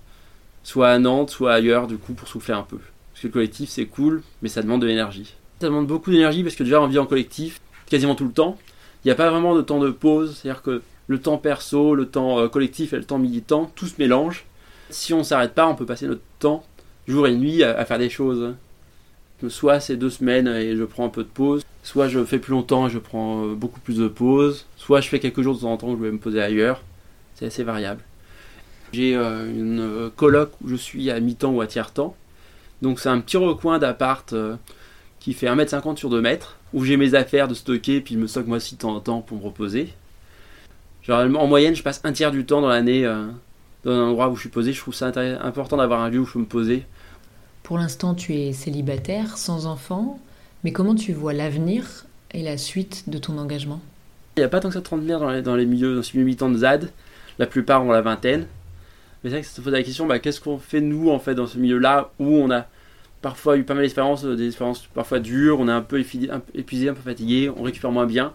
soit 0.62 0.90
à 0.90 0.98
Nantes, 0.98 1.30
soit 1.30 1.52
ailleurs, 1.52 1.86
du 1.86 1.96
coup, 1.96 2.12
pour 2.12 2.28
souffler 2.28 2.54
un 2.54 2.62
peu. 2.62 2.78
Parce 3.12 3.22
que 3.22 3.26
le 3.28 3.32
collectif, 3.32 3.70
c'est 3.70 3.86
cool, 3.86 4.22
mais 4.42 4.48
ça 4.48 4.62
demande 4.62 4.82
de 4.82 4.86
l'énergie. 4.86 5.34
Ça 5.60 5.66
demande 5.66 5.86
beaucoup 5.86 6.10
d'énergie 6.10 6.42
parce 6.42 6.54
que 6.54 6.62
déjà, 6.62 6.80
on 6.80 6.86
vit 6.86 6.98
en 6.98 7.06
collectif 7.06 7.60
quasiment 7.86 8.14
tout 8.14 8.24
le 8.24 8.32
temps. 8.32 8.58
Il 9.04 9.08
n'y 9.08 9.12
a 9.12 9.14
pas 9.14 9.30
vraiment 9.30 9.54
de 9.54 9.62
temps 9.62 9.80
de 9.80 9.90
pause, 9.90 10.36
c'est-à-dire 10.36 10.62
que 10.62 10.82
le 11.06 11.20
temps 11.20 11.38
perso, 11.38 11.94
le 11.94 12.06
temps 12.06 12.38
euh, 12.38 12.48
collectif 12.48 12.92
et 12.92 12.96
le 12.96 13.04
temps 13.04 13.18
militant, 13.18 13.70
tout 13.74 13.86
se 13.86 13.94
mélange. 13.98 14.44
Si 14.90 15.14
on 15.14 15.24
s'arrête 15.24 15.54
pas, 15.54 15.66
on 15.66 15.74
peut 15.74 15.86
passer 15.86 16.06
notre 16.06 16.22
temps, 16.38 16.64
jour 17.08 17.26
et 17.26 17.34
nuit, 17.34 17.64
à, 17.64 17.84
faire 17.84 17.98
des 17.98 18.10
choses. 18.10 18.54
Soit 19.48 19.80
c'est 19.80 19.96
deux 19.96 20.10
semaines 20.10 20.48
et 20.48 20.76
je 20.76 20.84
prends 20.84 21.06
un 21.06 21.08
peu 21.08 21.22
de 21.22 21.28
pause, 21.28 21.62
soit 21.82 22.08
je 22.08 22.24
fais 22.24 22.38
plus 22.38 22.52
longtemps 22.52 22.86
et 22.86 22.90
je 22.90 22.98
prends 22.98 23.44
euh, 23.44 23.54
beaucoup 23.54 23.80
plus 23.80 23.98
de 23.98 24.08
pause, 24.08 24.66
soit 24.76 25.00
je 25.00 25.08
fais 25.08 25.18
quelques 25.18 25.40
jours 25.40 25.54
de 25.54 25.60
temps 25.60 25.72
en 25.72 25.76
temps 25.76 25.88
où 25.88 25.96
je 25.96 26.02
vais 26.02 26.12
me 26.12 26.18
poser 26.18 26.42
ailleurs. 26.42 26.82
C'est 27.34 27.46
assez 27.46 27.62
variable. 27.62 28.02
J'ai 28.92 29.16
euh, 29.16 29.50
une 29.50 29.80
euh, 29.80 30.10
coloc 30.14 30.52
où 30.62 30.68
je 30.68 30.74
suis 30.74 31.10
à 31.10 31.18
mi-temps 31.20 31.52
ou 31.52 31.60
à 31.60 31.66
tiers-temps. 31.66 32.14
Donc 32.82 33.00
c'est 33.00 33.08
un 33.08 33.20
petit 33.20 33.36
recoin 33.36 33.78
d'appart 33.78 34.34
qui 35.20 35.34
fait 35.34 35.46
1m50 35.46 35.96
sur 35.96 36.08
2 36.08 36.20
mètres, 36.20 36.56
où 36.72 36.84
j'ai 36.84 36.96
mes 36.96 37.14
affaires 37.14 37.46
de 37.46 37.54
stocker, 37.54 38.00
puis 38.00 38.14
je 38.14 38.18
me 38.18 38.26
stocke 38.26 38.46
moi 38.46 38.56
aussi 38.56 38.74
de 38.74 38.80
temps 38.80 38.94
en 38.94 39.00
temps 39.00 39.20
pour 39.20 39.38
me 39.38 39.42
reposer. 39.42 39.92
Genre, 41.02 41.20
en 41.36 41.46
moyenne, 41.46 41.74
je 41.74 41.82
passe 41.82 42.00
un 42.04 42.12
tiers 42.12 42.30
du 42.30 42.46
temps 42.46 42.62
dans 42.62 42.68
l'année 42.68 43.04
dans 43.84 43.92
un 43.92 44.08
endroit 44.08 44.30
où 44.30 44.34
je 44.34 44.40
suis 44.40 44.48
posé. 44.48 44.72
Je 44.72 44.80
trouve 44.80 44.94
ça 44.94 45.12
important 45.42 45.76
d'avoir 45.76 46.00
un 46.00 46.08
lieu 46.08 46.20
où 46.20 46.24
je 46.24 46.32
peux 46.32 46.38
me 46.38 46.46
poser. 46.46 46.86
Pour 47.70 47.78
l'instant, 47.78 48.16
tu 48.16 48.34
es 48.34 48.52
célibataire, 48.52 49.38
sans 49.38 49.66
enfant, 49.66 50.18
mais 50.64 50.72
comment 50.72 50.96
tu 50.96 51.12
vois 51.12 51.32
l'avenir 51.32 52.04
et 52.32 52.42
la 52.42 52.58
suite 52.58 53.08
de 53.08 53.16
ton 53.16 53.38
engagement? 53.38 53.80
Il 54.36 54.40
n'y 54.40 54.44
a 54.44 54.48
pas 54.48 54.58
tant 54.58 54.70
que 54.70 54.74
ça 54.74 54.80
de 54.80 54.84
trentenaires 54.84 55.20
dans 55.20 55.30
les, 55.30 55.40
dans 55.40 55.54
les 55.54 55.66
milieux, 55.66 55.94
dans 55.94 56.00
milieux 56.00 56.24
militants 56.24 56.50
de 56.50 56.58
ZAD. 56.58 56.90
La 57.38 57.46
plupart 57.46 57.84
ont 57.84 57.92
la 57.92 58.00
vingtaine. 58.00 58.48
Mais 59.22 59.30
c'est 59.30 59.36
vrai 59.36 59.40
que 59.42 59.46
ça 59.46 59.54
se 59.54 59.60
pose 59.60 59.72
la 59.72 59.84
question, 59.84 60.08
bah, 60.08 60.18
qu'est-ce 60.18 60.40
qu'on 60.40 60.58
fait 60.58 60.80
nous 60.80 61.10
en 61.10 61.20
fait 61.20 61.36
dans 61.36 61.46
ce 61.46 61.58
milieu-là 61.58 62.10
où 62.18 62.26
on 62.26 62.50
a 62.50 62.66
parfois 63.22 63.56
eu 63.56 63.62
pas 63.62 63.74
mal 63.74 63.84
d'expériences, 63.84 64.24
des 64.24 64.48
expériences 64.48 64.88
parfois 64.92 65.20
dures, 65.20 65.60
on 65.60 65.68
est 65.68 65.72
un 65.72 65.82
peu 65.82 66.00
épuisé, 66.00 66.88
un 66.88 66.94
peu 66.94 67.02
fatigué, 67.02 67.52
on 67.56 67.62
récupère 67.62 67.92
moins 67.92 68.06
bien. 68.06 68.32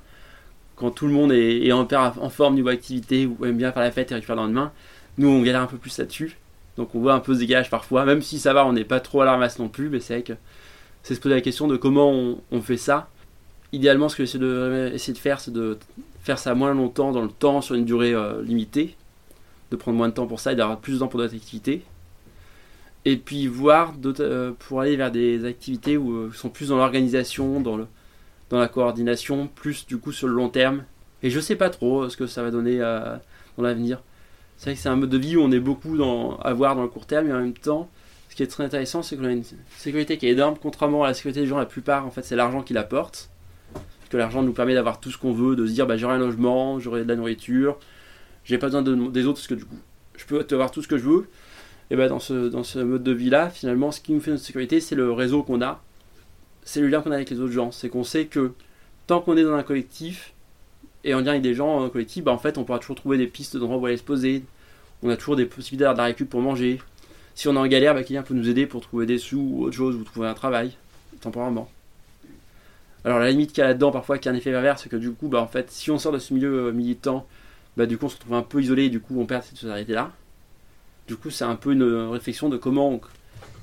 Quand 0.78 0.92
tout 0.92 1.08
le 1.08 1.12
monde 1.12 1.34
est, 1.34 1.74
en, 1.74 1.86
en 1.92 2.30
forme 2.30 2.56
niveau 2.56 2.70
activité 2.70 3.26
ou 3.26 3.46
aime 3.46 3.58
bien 3.58 3.74
faire 3.74 3.84
la 3.84 3.92
fête 3.92 4.14
et 4.14 4.16
récupère 4.16 4.38
le 4.38 4.44
lendemain, 4.44 4.72
nous, 5.18 5.28
on 5.28 5.42
galère 5.42 5.62
un 5.62 5.68
peu 5.68 5.78
plus 5.78 5.98
là-dessus. 5.98 6.38
Donc 6.78 6.94
on 6.94 7.00
voit 7.00 7.14
un 7.14 7.20
peu 7.20 7.34
ce 7.34 7.40
dégage 7.40 7.70
parfois, 7.70 8.06
même 8.06 8.22
si 8.22 8.40
ça 8.40 8.54
va, 8.54 8.66
on 8.66 8.74
n'est 8.74 8.84
pas 8.84 9.00
trop 9.00 9.22
à 9.22 9.26
la 9.26 9.32
ramasse 9.32 9.60
non 9.60 9.70
plus, 9.70 9.90
mais 9.90 10.00
c'est 10.00 10.16
vrai 10.16 10.24
que 10.24 10.34
c'est 11.04 11.16
se 11.16 11.20
poser 11.20 11.36
la 11.36 11.42
question 11.42 11.68
de 11.68 11.78
comment 11.78 12.36
on, 12.52 12.62
fait 12.62 12.78
ça. 12.78 13.10
Idéalement, 13.72 14.10
ce 14.10 14.16
que 14.16 14.26
j'essaie 14.26 14.40
de, 14.40 15.20
faire, 15.20 15.40
c'est 15.40 15.54
de 15.54 15.78
faire 16.24 16.40
ça 16.40 16.56
moins 16.56 16.74
longtemps 16.74 17.12
dans 17.12 17.22
le 17.22 17.30
temps, 17.30 17.62
sur 17.62 17.76
une 17.76 17.86
durée 17.86 18.14
euh, 18.14 18.42
limitée, 18.42 18.96
de 19.72 19.76
prendre 19.76 19.98
moins 19.98 20.10
de 20.10 20.14
temps 20.14 20.28
pour 20.28 20.40
ça 20.40 20.54
et 20.54 20.56
d'avoir 20.56 20.80
plus 20.80 20.94
de 20.94 21.00
temps 21.00 21.08
pour 21.08 21.20
d'autres 21.20 21.36
activités. 21.36 21.84
Et 23.06 23.18
puis 23.18 23.46
voir 23.46 23.94
euh, 24.20 24.52
pour 24.58 24.82
aller 24.82 24.96
vers 24.96 25.12
des 25.12 25.46
activités 25.46 25.96
où, 25.96 26.12
euh, 26.12 26.32
sont 26.34 26.50
plus 26.50 26.70
dans 26.70 26.78
l'organisation, 26.78 27.62
dans, 27.62 27.78
dans 28.50 28.60
la 28.60 28.68
coordination, 28.68 29.48
plus 29.48 29.86
du 29.86 30.00
coup 30.00 30.12
sur 30.12 30.28
le 30.28 30.34
long 30.34 30.50
terme. 30.50 30.84
Et 31.22 31.30
je 31.30 31.40
sais 31.40 31.56
pas 31.56 31.70
trop 31.70 32.10
ce 32.10 32.18
que 32.18 32.26
ça 32.26 32.42
va 32.42 32.52
donner 32.52 32.80
dans 32.80 33.64
l'avenir. 33.64 34.02
C'est 34.58 34.70
vrai 34.70 34.76
que 34.76 34.82
c'est 34.82 34.90
un 34.90 34.96
mode 34.96 35.10
de 35.10 35.18
vie 35.18 35.36
où 35.36 35.42
on 35.42 35.52
est 35.52 35.60
beaucoup 35.60 35.98
dans, 35.98 36.38
à 36.38 36.54
voir 36.54 36.76
dans 36.76 36.84
le 36.84 36.88
court 36.88 37.06
terme, 37.06 37.28
mais 37.28 37.34
en 37.34 37.40
même 37.40 37.54
temps, 37.54 37.90
ce 38.30 38.36
qui 38.36 38.44
est 38.44 38.48
très 38.48 38.64
intéressant, 38.64 39.04
c'est 39.04 39.18
qu'on 39.18 39.26
a 39.26 39.32
une 39.32 39.44
sécurité 39.78 40.18
qui 40.18 40.28
est 40.28 40.32
énorme, 40.32 40.56
contrairement 40.62 41.04
à 41.04 41.08
la 41.08 41.14
sécurité 41.14 41.42
des 41.42 41.48
gens, 41.48 41.58
la 41.58 41.66
plupart, 41.66 42.06
en 42.06 42.12
fait, 42.12 42.24
c'est 42.24 42.36
l'argent 42.36 42.62
qui 42.62 42.74
l'apporte. 42.74 43.30
Parce 43.74 44.10
que 44.10 44.18
l'argent 44.18 44.44
nous 44.44 44.54
permet 44.54 44.74
d'avoir 44.74 45.00
tout 45.00 45.12
ce 45.12 45.18
qu'on 45.18 45.34
veut, 45.34 45.56
de 45.56 45.66
se 45.66 45.72
dire, 45.72 45.88
bah, 45.88 45.98
j'aurai 45.98 46.16
un 46.16 46.20
logement, 46.20 46.80
j'aurai 46.80 47.04
de 47.04 47.08
la 47.10 47.16
nourriture, 47.16 47.78
j'ai 48.44 48.58
pas 48.58 48.68
besoin 48.68 48.82
de, 48.82 48.94
des 49.10 49.26
autres, 49.26 49.40
parce 49.40 49.48
que 49.48 49.56
du 49.56 49.66
coup, 49.66 49.78
je 50.16 50.26
peux 50.26 50.46
avoir 50.52 50.72
tout 50.72 50.82
ce 50.82 50.88
que 50.88 50.98
je 50.98 51.04
veux. 51.04 51.28
Et 51.92 51.96
bah, 51.96 52.08
dans 52.08 52.20
ce, 52.20 52.48
dans 52.50 52.64
ce 52.64 52.80
mode 52.80 53.04
de 53.04 53.12
vie-là, 53.12 53.50
finalement, 53.50 53.92
ce 53.92 54.00
qui 54.00 54.14
nous 54.14 54.20
fait 54.20 54.32
notre 54.32 54.44
sécurité, 54.44 54.80
c'est 54.80 54.96
le 54.96 55.12
réseau 55.12 55.44
qu'on 55.44 55.62
a, 55.62 55.82
c'est 56.64 56.82
le 56.82 56.88
lien 56.88 57.02
qu'on 57.02 57.12
a 57.12 57.16
avec 57.16 57.30
les 57.30 57.40
autres 57.40 57.54
gens. 57.54 57.72
C'est 57.72 57.90
qu'on 57.90 58.04
sait 58.04 58.26
que 58.26 58.54
tant 59.08 59.22
qu'on 59.22 59.38
est 59.38 59.44
dans 59.44 59.54
un 59.54 59.64
collectif, 59.64 60.34
et 61.06 61.14
en 61.14 61.22
lien 61.22 61.30
avec 61.30 61.44
des 61.44 61.54
gens 61.54 61.78
en 61.78 61.90
collectif, 61.90 62.24
bah, 62.24 62.32
en 62.32 62.38
fait, 62.40 62.58
on 62.58 62.64
pourra 62.64 62.80
toujours 62.80 62.96
trouver 62.96 63.18
des 63.18 63.28
pistes 63.28 63.56
d'endroits 63.56 63.78
où 63.78 63.86
aller 63.86 63.96
se 63.96 64.04
poser. 64.04 64.44
On 65.04 65.10
a 65.10 65.16
toujours 65.16 65.36
des 65.36 65.46
possibilités 65.46 65.84
d'avoir 65.84 65.94
de 65.94 66.00
la 66.00 66.06
récup 66.06 66.28
pour 66.28 66.42
manger. 66.42 66.82
Si 67.36 67.48
on 67.48 67.54
est 67.54 67.60
en 67.60 67.68
galère, 67.68 67.94
bah, 67.94 68.04
quelqu'un 68.04 68.24
peut 68.24 68.34
nous 68.34 68.50
aider 68.50 68.66
pour 68.66 68.82
trouver 68.82 69.06
des 69.06 69.20
sous 69.20 69.38
ou 69.40 69.64
autre 69.66 69.76
chose, 69.76 69.96
ou 69.96 70.04
trouver 70.04 70.28
un 70.28 70.34
travail, 70.34 70.72
temporairement. 71.22 71.70
Alors 73.06 73.20
la 73.20 73.30
limite 73.30 73.52
qu'il 73.52 73.60
y 73.60 73.62
a 73.62 73.68
là-dedans, 73.68 73.92
parfois, 73.92 74.18
qui 74.18 74.28
a 74.28 74.32
un 74.32 74.36
effet 74.36 74.50
pervers, 74.50 74.80
c'est 74.80 74.90
que 74.90 74.96
du 74.96 75.12
coup, 75.12 75.28
bah, 75.28 75.42
en 75.42 75.48
fait, 75.48 75.70
si 75.70 75.92
on 75.92 76.00
sort 76.00 76.12
de 76.12 76.18
ce 76.18 76.34
milieu 76.34 76.68
euh, 76.68 76.72
militant, 76.72 77.28
bah, 77.78 77.86
du 77.86 78.00
coup, 78.00 78.06
on 78.06 78.10
se 78.10 78.16
retrouve 78.16 78.34
un 78.34 78.42
peu 78.42 78.60
isolé, 78.60 78.86
et 78.86 78.90
du 78.90 79.00
coup, 79.00 79.20
on 79.20 79.28
perd 79.28 79.44
cette 79.44 79.58
solidarité-là. 79.58 80.12
Du 81.08 81.16
coup, 81.18 81.30
c'est 81.30 81.44
un 81.44 81.56
peu 81.56 81.74
une 81.74 81.84
réflexion 81.84 82.50
de 82.50 82.58
comment 82.58 82.90
on 82.90 83.02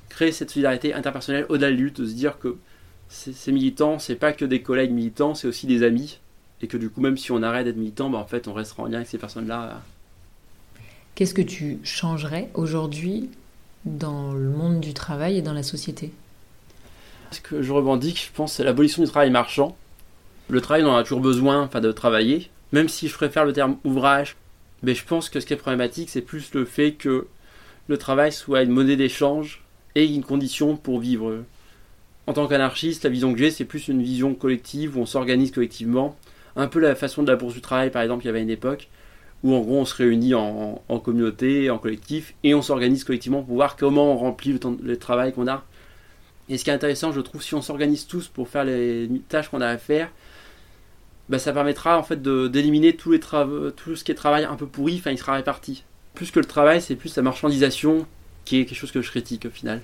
crée 0.08 0.30
cette 0.30 0.50
solidarité 0.50 0.94
interpersonnelle 0.94 1.46
au-delà 1.48 1.72
de 1.72 1.76
lutte, 1.76 2.00
de 2.00 2.06
se 2.06 2.12
dire 2.12 2.38
que 2.38 2.56
ces 3.08 3.52
militants, 3.52 3.98
c'est 3.98 4.14
pas 4.14 4.32
que 4.32 4.44
des 4.44 4.62
collègues 4.62 4.92
militants, 4.92 5.34
c'est 5.34 5.48
aussi 5.48 5.66
des 5.66 5.82
amis 5.82 6.20
et 6.62 6.68
que 6.68 6.76
du 6.76 6.88
coup, 6.88 7.00
même 7.00 7.16
si 7.16 7.32
on 7.32 7.42
arrête 7.42 7.64
d'être 7.64 7.76
militant, 7.76 8.08
bah, 8.08 8.18
en 8.18 8.24
fait, 8.24 8.46
on 8.46 8.54
restera 8.54 8.84
en 8.84 8.86
lien 8.86 8.98
avec 8.98 9.08
ces 9.08 9.18
personnes-là. 9.18 9.82
Qu'est-ce 11.14 11.34
que 11.34 11.42
tu 11.42 11.78
changerais 11.82 12.48
aujourd'hui 12.54 13.28
dans 13.84 14.32
le 14.32 14.48
monde 14.48 14.80
du 14.80 14.94
travail 14.94 15.36
et 15.36 15.42
dans 15.42 15.52
la 15.52 15.64
société? 15.64 16.12
Ce 17.32 17.40
que 17.40 17.62
je 17.62 17.72
revendique, 17.72 18.26
je 18.26 18.32
pense, 18.32 18.54
c'est 18.54 18.64
l'abolition 18.64 19.02
du 19.02 19.08
travail 19.08 19.30
marchand. 19.30 19.76
Le 20.48 20.60
travail, 20.60 20.84
on 20.84 20.90
en 20.90 20.96
a 20.96 21.02
toujours 21.02 21.20
besoin 21.20 21.62
enfin, 21.64 21.80
de 21.80 21.90
travailler, 21.90 22.50
même 22.70 22.88
si 22.88 23.08
je 23.08 23.14
préfère 23.14 23.44
le 23.44 23.52
terme 23.52 23.76
ouvrage. 23.84 24.36
Mais 24.82 24.94
je 24.94 25.04
pense 25.04 25.28
que 25.28 25.40
ce 25.40 25.46
qui 25.46 25.52
est 25.52 25.56
problématique, 25.56 26.10
c'est 26.10 26.22
plus 26.22 26.54
le 26.54 26.64
fait 26.64 26.92
que 26.92 27.26
le 27.88 27.98
travail 27.98 28.32
soit 28.32 28.62
une 28.62 28.70
monnaie 28.70 28.96
d'échange 28.96 29.62
et 29.94 30.06
une 30.06 30.22
condition 30.22 30.76
pour 30.76 31.00
vivre. 31.00 31.42
En 32.26 32.32
tant 32.32 32.46
qu'anarchiste, 32.46 33.04
la 33.04 33.10
vision 33.10 33.32
que 33.32 33.38
j'ai, 33.38 33.50
c'est 33.50 33.64
plus 33.64 33.88
une 33.88 34.02
vision 34.02 34.34
collective 34.34 34.96
où 34.96 35.00
on 35.00 35.06
s'organise 35.06 35.50
collectivement 35.50 36.16
un 36.56 36.66
peu 36.66 36.78
la 36.78 36.94
façon 36.94 37.22
de 37.22 37.30
la 37.30 37.36
bourse 37.36 37.54
du 37.54 37.60
travail, 37.60 37.90
par 37.90 38.02
exemple, 38.02 38.24
il 38.24 38.26
y 38.26 38.30
avait 38.30 38.42
une 38.42 38.50
époque 38.50 38.88
où 39.42 39.54
en 39.54 39.60
gros 39.60 39.78
on 39.78 39.84
se 39.84 39.94
réunit 39.94 40.34
en, 40.34 40.80
communauté, 41.02 41.68
en 41.70 41.78
collectif, 41.78 42.34
et 42.44 42.54
on 42.54 42.62
s'organise 42.62 43.04
collectivement 43.04 43.42
pour 43.42 43.56
voir 43.56 43.76
comment 43.76 44.12
on 44.12 44.16
remplit 44.16 44.58
le, 44.82 44.96
travail 44.96 45.32
qu'on 45.32 45.48
a. 45.48 45.64
Et 46.48 46.58
ce 46.58 46.64
qui 46.64 46.70
est 46.70 46.72
intéressant, 46.72 47.12
je 47.12 47.20
trouve, 47.20 47.42
si 47.42 47.54
on 47.54 47.62
s'organise 47.62 48.06
tous 48.06 48.28
pour 48.28 48.48
faire 48.48 48.64
les 48.64 49.08
tâches 49.28 49.48
qu'on 49.48 49.60
a 49.60 49.66
à 49.66 49.78
faire, 49.78 50.10
bah, 51.28 51.38
ça 51.38 51.52
permettra 51.52 51.98
en 51.98 52.02
fait 52.02 52.22
d'éliminer 52.22 52.94
tous 52.94 53.12
les 53.12 53.20
tout 53.20 53.96
ce 53.96 54.04
qui 54.04 54.12
est 54.12 54.14
travail 54.14 54.44
un 54.44 54.56
peu 54.56 54.66
pourri, 54.66 54.96
enfin 54.98 55.10
il 55.10 55.18
sera 55.18 55.34
réparti. 55.34 55.84
Plus 56.14 56.30
que 56.30 56.38
le 56.38 56.44
travail, 56.44 56.80
c'est 56.80 56.94
plus 56.94 57.16
la 57.16 57.22
marchandisation 57.22 58.06
qui 58.44 58.60
est 58.60 58.64
quelque 58.66 58.78
chose 58.78 58.92
que 58.92 59.02
je 59.02 59.10
critique 59.10 59.46
au 59.46 59.50
final. 59.50 59.80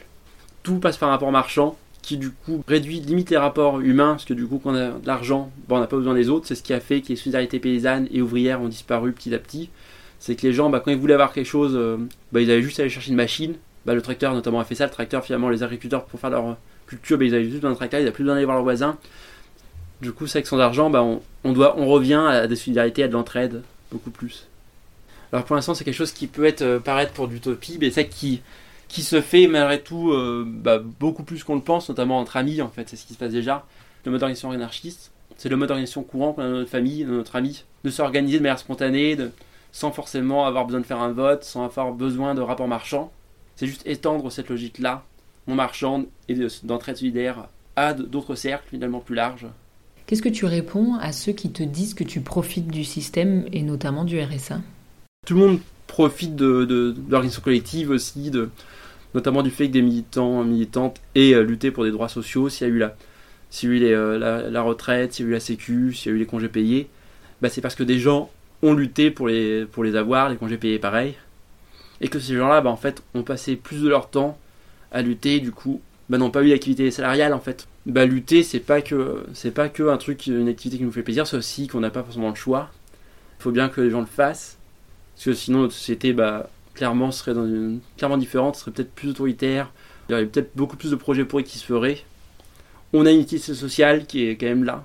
Tout 0.62 0.78
passe 0.78 0.98
par 0.98 1.08
un 1.08 1.12
rapport 1.12 1.32
marchand, 1.32 1.76
qui 2.02 2.16
du 2.16 2.30
coup 2.30 2.62
réduit, 2.66 3.00
limite 3.00 3.30
les 3.30 3.36
rapports 3.36 3.80
humains, 3.80 4.12
parce 4.12 4.24
que 4.24 4.34
du 4.34 4.46
coup 4.46 4.58
quand 4.58 4.70
on 4.70 4.74
a 4.74 4.90
de 4.90 5.06
l'argent, 5.06 5.50
bon, 5.68 5.76
on 5.76 5.80
n'a 5.80 5.86
pas 5.86 5.96
besoin 5.96 6.14
des 6.14 6.28
autres, 6.28 6.46
c'est 6.46 6.54
ce 6.54 6.62
qui 6.62 6.72
a 6.72 6.80
fait 6.80 7.00
que 7.00 7.08
les 7.08 7.16
solidarités 7.16 7.58
paysannes 7.58 8.08
et 8.10 8.22
ouvrières 8.22 8.60
ont 8.60 8.68
disparu 8.68 9.12
petit 9.12 9.34
à 9.34 9.38
petit. 9.38 9.70
C'est 10.20 10.34
que 10.34 10.46
les 10.46 10.52
gens, 10.52 10.68
bah, 10.70 10.80
quand 10.80 10.90
ils 10.90 10.96
voulaient 10.96 11.14
avoir 11.14 11.32
quelque 11.32 11.46
chose, 11.46 11.72
euh, 11.76 11.96
bah, 12.32 12.40
ils 12.40 12.50
avaient 12.50 12.62
juste 12.62 12.80
à 12.80 12.82
aller 12.82 12.90
chercher 12.90 13.10
une 13.10 13.16
machine. 13.16 13.54
Bah, 13.86 13.94
le 13.94 14.02
tracteur 14.02 14.34
notamment 14.34 14.60
a 14.60 14.64
fait 14.64 14.74
ça, 14.74 14.84
le 14.84 14.90
tracteur 14.90 15.24
finalement 15.24 15.48
les 15.48 15.62
agriculteurs 15.62 16.04
pour 16.04 16.18
faire 16.18 16.30
leur 16.30 16.56
culture, 16.86 17.18
bah, 17.18 17.24
ils 17.24 17.34
avaient 17.34 17.44
juste 17.44 17.56
besoin 17.56 17.70
d'un 17.70 17.76
tracteur, 17.76 18.00
ils 18.00 18.04
n'avaient 18.04 18.14
plus 18.14 18.24
besoin 18.24 18.34
d'aller 18.34 18.46
voir 18.46 18.56
leurs 18.56 18.64
voisins. 18.64 18.98
Du 20.00 20.12
coup, 20.12 20.26
c'est 20.26 20.42
que 20.42 20.48
sans 20.48 20.58
argent, 20.58 20.90
bah, 20.90 21.04
on, 21.44 21.52
doit, 21.52 21.78
on 21.78 21.86
revient 21.86 22.22
à 22.28 22.46
des 22.46 22.56
solidarités, 22.56 23.02
à 23.02 23.08
de 23.08 23.12
l'entraide, 23.12 23.62
beaucoup 23.90 24.10
plus. 24.10 24.46
Alors 25.32 25.44
pour 25.44 25.56
l'instant, 25.56 25.74
c'est 25.74 25.84
quelque 25.84 25.94
chose 25.94 26.12
qui 26.12 26.26
peut 26.26 26.44
être 26.44 26.62
euh, 26.62 26.78
paraître 26.78 27.12
pour 27.12 27.28
d'utopie, 27.28 27.78
mais 27.80 27.90
c'est 27.90 28.08
qui 28.08 28.40
qui 28.88 29.02
se 29.02 29.20
fait 29.20 29.46
malgré 29.46 29.80
tout 29.80 30.10
euh, 30.10 30.44
bah, 30.46 30.78
beaucoup 30.78 31.22
plus 31.22 31.44
qu'on 31.44 31.54
le 31.54 31.60
pense, 31.60 31.88
notamment 31.88 32.18
entre 32.18 32.36
amis 32.36 32.60
en 32.62 32.68
fait, 32.68 32.88
c'est 32.88 32.96
ce 32.96 33.06
qui 33.06 33.14
se 33.14 33.18
passe 33.18 33.32
déjà. 33.32 33.66
Le 34.04 34.10
mode 34.10 34.20
d'organisation 34.20 34.50
anarchiste, 34.50 35.12
c'est 35.36 35.48
le 35.48 35.56
mode 35.56 35.68
d'organisation 35.68 36.02
courant 36.02 36.32
qu'on 36.32 36.42
a 36.42 36.48
dans 36.48 36.54
notre 36.54 36.70
famille, 36.70 37.04
dans 37.04 37.12
notre 37.12 37.36
ami, 37.36 37.64
de 37.84 37.90
s'organiser 37.90 38.38
de 38.38 38.42
manière 38.42 38.58
spontanée, 38.58 39.14
de, 39.16 39.30
sans 39.72 39.92
forcément 39.92 40.46
avoir 40.46 40.64
besoin 40.64 40.80
de 40.80 40.86
faire 40.86 41.00
un 41.00 41.12
vote, 41.12 41.44
sans 41.44 41.64
avoir 41.64 41.92
besoin 41.92 42.34
de 42.34 42.40
rapport 42.40 42.68
marchand. 42.68 43.12
C'est 43.56 43.66
juste 43.66 43.86
étendre 43.86 44.32
cette 44.32 44.48
logique-là, 44.48 45.04
mon 45.46 45.54
marchand 45.54 46.04
et 46.28 46.36
d'entraide 46.62 46.96
solidaire 46.96 47.48
à 47.76 47.92
d'autres 47.92 48.34
cercles 48.34 48.68
finalement 48.70 49.00
plus 49.00 49.14
larges. 49.14 49.46
Qu'est-ce 50.06 50.22
que 50.22 50.28
tu 50.28 50.46
réponds 50.46 50.94
à 50.94 51.12
ceux 51.12 51.32
qui 51.32 51.50
te 51.50 51.62
disent 51.62 51.92
que 51.92 52.04
tu 52.04 52.20
profites 52.20 52.68
du 52.68 52.84
système 52.84 53.46
et 53.52 53.62
notamment 53.62 54.04
du 54.04 54.18
RSA 54.20 54.60
Tout 55.26 55.34
le 55.34 55.40
monde 55.40 55.60
profite 55.88 56.36
de, 56.36 56.64
de, 56.64 56.94
l'organisation 57.08 57.42
collective 57.42 57.90
aussi, 57.90 58.30
de, 58.30 58.50
notamment 59.14 59.42
du 59.42 59.50
fait 59.50 59.66
que 59.66 59.72
des 59.72 59.82
militants, 59.82 60.44
militantes 60.44 61.00
aient 61.16 61.34
euh, 61.34 61.42
lutté 61.42 61.72
pour 61.72 61.82
des 61.82 61.90
droits 61.90 62.08
sociaux, 62.08 62.48
s'il 62.48 62.68
y 62.68 62.70
a 62.70 62.72
eu 62.72 62.78
la, 62.78 62.94
s'il 63.50 63.72
y 63.72 63.86
a 63.86 63.88
eu 63.88 63.94
euh, 63.94 64.48
la, 64.50 64.62
retraite, 64.62 65.14
s'il 65.14 65.24
y 65.24 65.28
a 65.28 65.30
eu 65.30 65.34
la 65.34 65.40
sécu, 65.40 65.92
s'il 65.92 66.12
y 66.12 66.14
a 66.14 66.16
eu 66.16 66.20
les 66.20 66.26
congés 66.26 66.48
payés, 66.48 66.88
bah 67.42 67.48
c'est 67.48 67.60
parce 67.60 67.74
que 67.74 67.82
des 67.82 67.98
gens 67.98 68.30
ont 68.62 68.74
lutté 68.74 69.10
pour 69.10 69.26
les, 69.26 69.64
pour 69.64 69.82
les 69.82 69.96
avoir, 69.96 70.28
les 70.28 70.36
congés 70.36 70.58
payés 70.58 70.78
pareil, 70.78 71.14
et 72.00 72.08
que 72.08 72.20
ces 72.20 72.36
gens-là, 72.36 72.60
bah, 72.60 72.70
en 72.70 72.76
fait, 72.76 73.02
ont 73.14 73.22
passé 73.22 73.56
plus 73.56 73.82
de 73.82 73.88
leur 73.88 74.10
temps 74.10 74.38
à 74.92 75.02
lutter, 75.02 75.40
du 75.40 75.52
coup, 75.52 75.80
bah, 76.08 76.18
n'ont 76.18 76.30
pas 76.30 76.42
eu 76.42 76.50
d'activité 76.50 76.90
salariale, 76.90 77.32
en 77.34 77.40
fait. 77.40 77.66
Lutter, 77.86 78.42
c'est 78.42 78.60
pas 78.60 78.82
que, 78.82 79.24
c'est 79.32 79.50
pas 79.50 79.68
que 79.68 79.88
un 79.88 79.96
truc, 79.96 80.26
une 80.26 80.48
activité 80.48 80.78
qui 80.78 80.84
nous 80.84 80.92
fait 80.92 81.02
plaisir, 81.02 81.26
c'est 81.26 81.36
aussi 81.36 81.68
qu'on 81.68 81.80
n'a 81.80 81.90
pas 81.90 82.02
forcément 82.02 82.28
le 82.28 82.34
choix. 82.34 82.70
Il 83.38 83.42
faut 83.42 83.50
bien 83.50 83.68
que 83.68 83.80
les 83.80 83.90
gens 83.90 84.00
le 84.00 84.06
fassent, 84.06 84.57
parce 85.18 85.24
que 85.24 85.32
sinon 85.32 85.62
notre 85.62 85.74
société, 85.74 86.12
bah, 86.12 86.48
clairement, 86.74 87.10
serait 87.10 87.34
clairement 87.96 88.18
différente, 88.18 88.54
serait 88.54 88.70
peut-être 88.70 88.92
plus 88.92 89.08
autoritaire, 89.08 89.72
il 90.08 90.12
y 90.12 90.14
aurait 90.14 90.26
peut-être 90.26 90.52
beaucoup 90.54 90.76
plus 90.76 90.92
de 90.92 90.94
projets 90.94 91.24
pourris 91.24 91.42
qui 91.42 91.58
se 91.58 91.64
feraient. 91.64 91.98
On 92.92 93.04
a 93.04 93.10
une 93.10 93.22
utilité 93.22 93.52
sociale 93.52 94.06
qui 94.06 94.28
est 94.28 94.36
quand 94.36 94.46
même 94.46 94.62
là, 94.62 94.84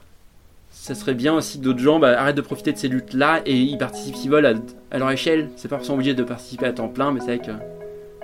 ça 0.71 0.95
serait 0.95 1.13
bien 1.13 1.35
aussi 1.35 1.59
que 1.59 1.63
d'autres 1.63 1.77
gens 1.79 1.99
bah, 1.99 2.19
arrêtent 2.19 2.35
de 2.35 2.41
profiter 2.41 2.71
de 2.71 2.79
ces 2.79 2.87
luttes-là 2.87 3.43
et 3.45 3.55
ils 3.55 3.77
participent 3.77 4.15
s'ils 4.15 4.31
veulent 4.31 4.59
à, 4.89 4.97
leur 4.97 5.11
échelle. 5.11 5.51
C'est 5.55 5.67
pas 5.67 5.75
forcément 5.77 5.97
obligé 5.97 6.15
de 6.15 6.23
participer 6.23 6.65
à 6.65 6.73
temps 6.73 6.87
plein, 6.87 7.11
mais 7.11 7.19
c'est 7.19 7.37
vrai 7.37 7.39
que 7.39 7.51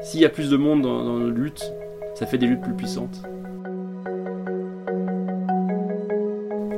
s'il 0.01 0.19
y 0.19 0.25
a 0.25 0.29
plus 0.29 0.49
de 0.49 0.57
monde 0.57 0.81
dans, 0.81 1.03
dans 1.03 1.19
nos 1.19 1.29
luttes, 1.29 1.71
ça 2.15 2.25
fait 2.25 2.39
des 2.39 2.47
luttes 2.47 2.61
plus 2.61 2.73
puissantes. 2.73 3.21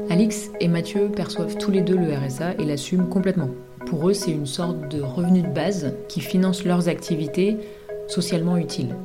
Alix 0.09 0.49
et 0.59 0.67
Mathieu 0.67 1.07
perçoivent 1.07 1.57
tous 1.57 1.71
les 1.71 1.83
deux 1.83 1.95
le 1.95 2.13
RSA 2.13 2.55
et 2.59 2.65
l'assument 2.65 3.05
complètement. 3.07 3.49
Pour 3.91 4.07
eux, 4.07 4.13
c'est 4.13 4.31
une 4.31 4.45
sorte 4.45 4.87
de 4.89 5.01
revenu 5.01 5.41
de 5.41 5.49
base 5.49 5.93
qui 6.07 6.21
finance 6.21 6.63
leurs 6.63 6.87
activités 6.87 7.57
socialement 8.07 8.55
utiles. 8.55 8.95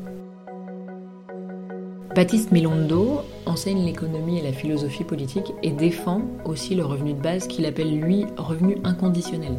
Baptiste 2.14 2.52
Milondo 2.52 3.22
enseigne 3.46 3.84
l'économie 3.84 4.38
et 4.38 4.42
la 4.42 4.52
philosophie 4.52 5.02
politique 5.02 5.52
et 5.64 5.72
défend 5.72 6.22
aussi 6.44 6.76
le 6.76 6.84
revenu 6.84 7.14
de 7.14 7.20
base 7.20 7.48
qu'il 7.48 7.66
appelle 7.66 7.98
lui 7.98 8.26
revenu 8.36 8.78
inconditionnel. 8.84 9.58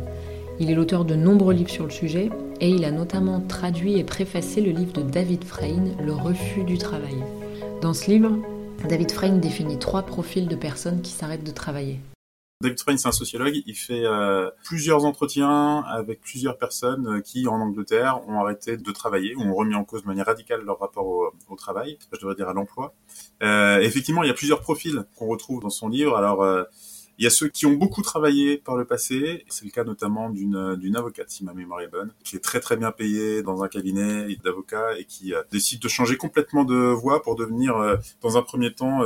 Il 0.62 0.72
est 0.72 0.76
l'auteur 0.76 1.04
de 1.04 1.16
nombreux 1.16 1.54
livres 1.54 1.72
sur 1.72 1.84
le 1.84 1.90
sujet 1.90 2.30
et 2.62 2.70
il 2.70 2.86
a 2.86 2.92
notamment 2.92 3.42
traduit 3.42 4.00
et 4.00 4.06
préfacé 4.06 4.62
le 4.62 4.72
livre 4.72 4.94
de 4.94 5.02
David 5.02 5.44
Frein, 5.44 5.92
Le 6.06 6.14
refus 6.14 6.64
du 6.64 6.78
travail. 6.78 7.18
Dans 7.82 7.94
ce 7.94 8.10
livre, 8.10 8.32
David 8.88 9.12
Frein 9.12 9.34
définit 9.40 9.78
trois 9.78 10.04
profils 10.04 10.48
de 10.48 10.56
personnes 10.56 11.02
qui 11.02 11.12
s'arrêtent 11.12 11.44
de 11.44 11.52
travailler. 11.52 12.00
David 12.60 12.80
Frein, 12.80 12.98
c'est 12.98 13.08
un 13.08 13.12
sociologue. 13.12 13.62
Il 13.68 13.76
fait 13.76 14.04
euh, 14.04 14.50
plusieurs 14.64 15.06
entretiens 15.06 15.84
avec 15.88 16.22
plusieurs 16.22 16.58
personnes 16.58 17.08
euh, 17.08 17.22
qui, 17.22 17.48
en 17.48 17.62
Angleterre, 17.62 18.28
ont 18.28 18.40
arrêté 18.42 18.78
de 18.78 18.92
travailler 18.92 19.36
ou 19.36 19.42
ont 19.42 19.54
remis 19.54 19.76
en 19.76 19.84
cause 19.84 20.02
de 20.02 20.08
manière 20.08 20.26
radicale 20.26 20.64
leur 20.66 20.80
rapport 20.80 21.06
au, 21.06 21.56
travail, 21.56 22.00
je 22.12 22.20
devrais 22.20 22.34
dire 22.34 22.50
à 22.50 22.54
l'emploi. 22.54 22.96
Euh, 23.44 23.80
effectivement, 23.82 24.24
il 24.24 24.28
y 24.28 24.32
a 24.32 24.34
plusieurs 24.34 24.62
profils 24.62 25.06
qu'on 25.16 25.28
retrouve 25.28 25.62
dans 25.62 25.70
son 25.70 25.88
livre. 25.88 26.18
Alors, 26.18 26.42
euh, 26.42 26.64
il 27.20 27.24
y 27.24 27.28
a 27.28 27.30
ceux 27.30 27.48
qui 27.48 27.68
ont 27.68 27.74
beaucoup 27.74 28.02
travaillé 28.02 28.58
par 28.58 28.76
le 28.76 28.86
passé. 28.86 29.46
C'est 29.50 29.66
le 29.66 29.72
cas 29.72 29.84
notamment 29.84 30.32
d'une 30.32 30.76
d'une 30.78 30.96
avocate, 30.96 31.30
si 31.30 31.44
ma 31.44 31.54
mémoire 31.54 31.82
est 31.82 31.88
bonne, 31.88 32.12
qui 32.24 32.36
est 32.36 32.44
très 32.44 32.60
très 32.60 32.76
bien 32.76 32.92
payée 32.92 33.44
dans 33.44 33.64
un 33.64 33.68
cabinet 33.68 34.36
d'avocats 34.44 34.98
et 34.98 35.06
qui 35.06 35.34
décide 35.52 35.80
de 35.80 35.88
changer 35.88 36.18
complètement 36.18 36.64
de 36.64 36.76
voie 36.76 37.24
pour 37.24 37.36
devenir, 37.36 37.74
dans 38.22 38.38
un 38.38 38.44
premier 38.44 38.72
temps, 38.72 39.02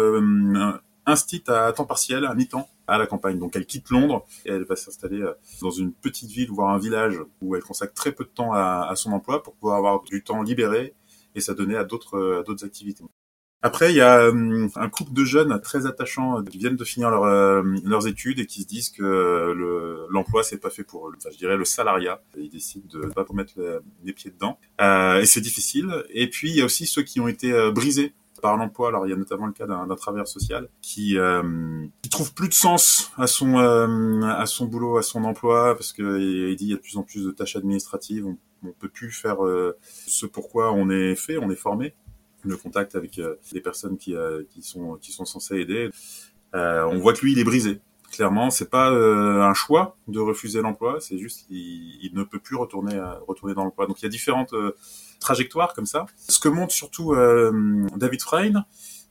instit 1.05 1.43
à 1.47 1.71
temps 1.71 1.85
partiel, 1.85 2.25
à 2.25 2.35
mi-temps, 2.35 2.67
à 2.91 2.97
la 2.97 3.07
campagne. 3.07 3.39
Donc 3.39 3.55
elle 3.55 3.65
quitte 3.65 3.89
Londres 3.89 4.25
et 4.45 4.51
elle 4.51 4.65
va 4.65 4.75
s'installer 4.75 5.21
euh, 5.21 5.33
dans 5.61 5.71
une 5.71 5.93
petite 5.93 6.29
ville, 6.29 6.49
voire 6.51 6.69
un 6.69 6.77
village, 6.77 7.19
où 7.41 7.55
elle 7.55 7.63
consacre 7.63 7.93
très 7.93 8.11
peu 8.11 8.25
de 8.25 8.29
temps 8.29 8.53
à, 8.53 8.91
son 8.95 9.13
emploi 9.13 9.41
pour 9.41 9.55
pouvoir 9.55 9.77
avoir 9.77 10.03
du 10.03 10.23
temps 10.23 10.43
libéré 10.43 10.93
et 11.33 11.39
ça 11.39 11.53
donner 11.53 11.77
à 11.77 11.85
d'autres 11.85 12.17
euh, 12.17 12.43
d'autres 12.43 12.65
activités. 12.65 13.03
Après, 13.63 13.91
il 13.93 13.95
y 13.95 14.01
a 14.01 14.17
euh, 14.17 14.67
un 14.75 14.89
couple 14.89 15.13
de 15.13 15.23
jeunes 15.23 15.61
très 15.61 15.85
attachants 15.85 16.43
qui 16.43 16.57
viennent 16.57 16.75
de 16.75 16.83
finir 16.83 17.11
leurs 17.11 18.07
études 18.07 18.39
et 18.39 18.47
qui 18.47 18.63
se 18.63 18.67
disent 18.67 18.89
que 18.89 20.07
l'emploi 20.09 20.43
c'est 20.43 20.57
pas 20.57 20.71
fait 20.71 20.83
pour 20.83 21.07
eux. 21.07 21.13
Enfin, 21.15 21.29
je 21.31 21.37
dirais 21.37 21.55
le 21.55 21.65
salariat. 21.65 22.21
Ils 22.35 22.49
décident 22.49 22.87
de 22.91 23.05
pas 23.07 23.23
mettre 23.33 23.53
les, 24.03 24.13
pieds 24.13 24.31
dedans. 24.31 24.57
et 24.79 25.25
c'est 25.27 25.41
difficile. 25.41 26.03
Et 26.09 26.27
puis 26.27 26.49
il 26.49 26.55
y 26.55 26.61
a 26.61 26.65
aussi 26.65 26.87
ceux 26.87 27.03
qui 27.03 27.19
ont 27.19 27.27
été 27.27 27.51
brisés 27.71 28.15
par 28.41 28.57
l'emploi. 28.57 28.89
Alors 28.89 29.05
il 29.07 29.11
y 29.11 29.13
a 29.13 29.15
notamment 29.15 29.45
le 29.45 29.53
cas 29.53 29.67
d'un 29.67 29.95
travailleur 29.95 30.27
social 30.27 30.67
qui, 30.81 31.17
euh, 31.17 31.85
qui 32.01 32.09
trouve 32.09 32.33
plus 32.33 32.49
de 32.49 32.53
sens 32.53 33.11
à 33.17 33.27
son 33.27 33.57
euh, 33.59 34.21
à 34.23 34.45
son 34.45 34.65
boulot, 34.65 34.97
à 34.97 35.03
son 35.03 35.23
emploi, 35.23 35.75
parce 35.75 35.93
que 35.93 36.19
il 36.19 36.55
dit 36.55 36.65
il 36.65 36.69
y 36.71 36.73
a 36.73 36.77
de 36.77 36.81
plus 36.81 36.97
en 36.97 37.03
plus 37.03 37.25
de 37.25 37.31
tâches 37.31 37.55
administratives. 37.55 38.25
On, 38.25 38.37
on 38.63 38.71
peut 38.71 38.89
plus 38.89 39.11
faire 39.11 39.45
euh, 39.45 39.77
ce 40.07 40.25
pourquoi 40.25 40.71
on 40.73 40.89
est 40.89 41.15
fait, 41.15 41.37
on 41.37 41.49
est 41.49 41.55
formé. 41.55 41.93
Le 42.43 42.57
contact 42.57 42.95
avec 42.95 43.19
euh, 43.19 43.35
les 43.51 43.61
personnes 43.61 43.97
qui, 43.97 44.15
euh, 44.15 44.43
qui 44.49 44.63
sont 44.63 44.95
qui 44.95 45.11
sont 45.11 45.25
censées 45.25 45.59
aider. 45.59 45.89
on 46.53 46.97
voit 46.97 47.13
que 47.13 47.21
lui 47.21 47.33
il 47.33 47.39
est 47.39 47.43
brisé. 47.43 47.81
Clairement, 48.11 48.49
c'est 48.49 48.69
pas 48.69 48.89
un 48.89 49.53
choix 49.53 49.95
de 50.07 50.19
refuser 50.19 50.61
l'emploi, 50.61 50.99
c'est 50.99 51.17
juste 51.17 51.45
il 51.49 52.11
ne 52.13 52.23
peut 52.23 52.39
plus 52.39 52.57
retourner 52.57 52.99
retourner 53.27 53.53
dans 53.53 53.63
l'emploi. 53.63 53.87
Donc 53.87 54.01
il 54.01 54.03
y 54.03 54.05
a 54.05 54.09
différentes 54.09 54.53
trajectoire 55.21 55.73
comme 55.73 55.85
ça. 55.85 56.05
Ce 56.27 56.39
que 56.39 56.49
montre 56.49 56.73
surtout 56.73 57.13
euh, 57.13 57.87
David 57.95 58.21
Frein, 58.21 58.65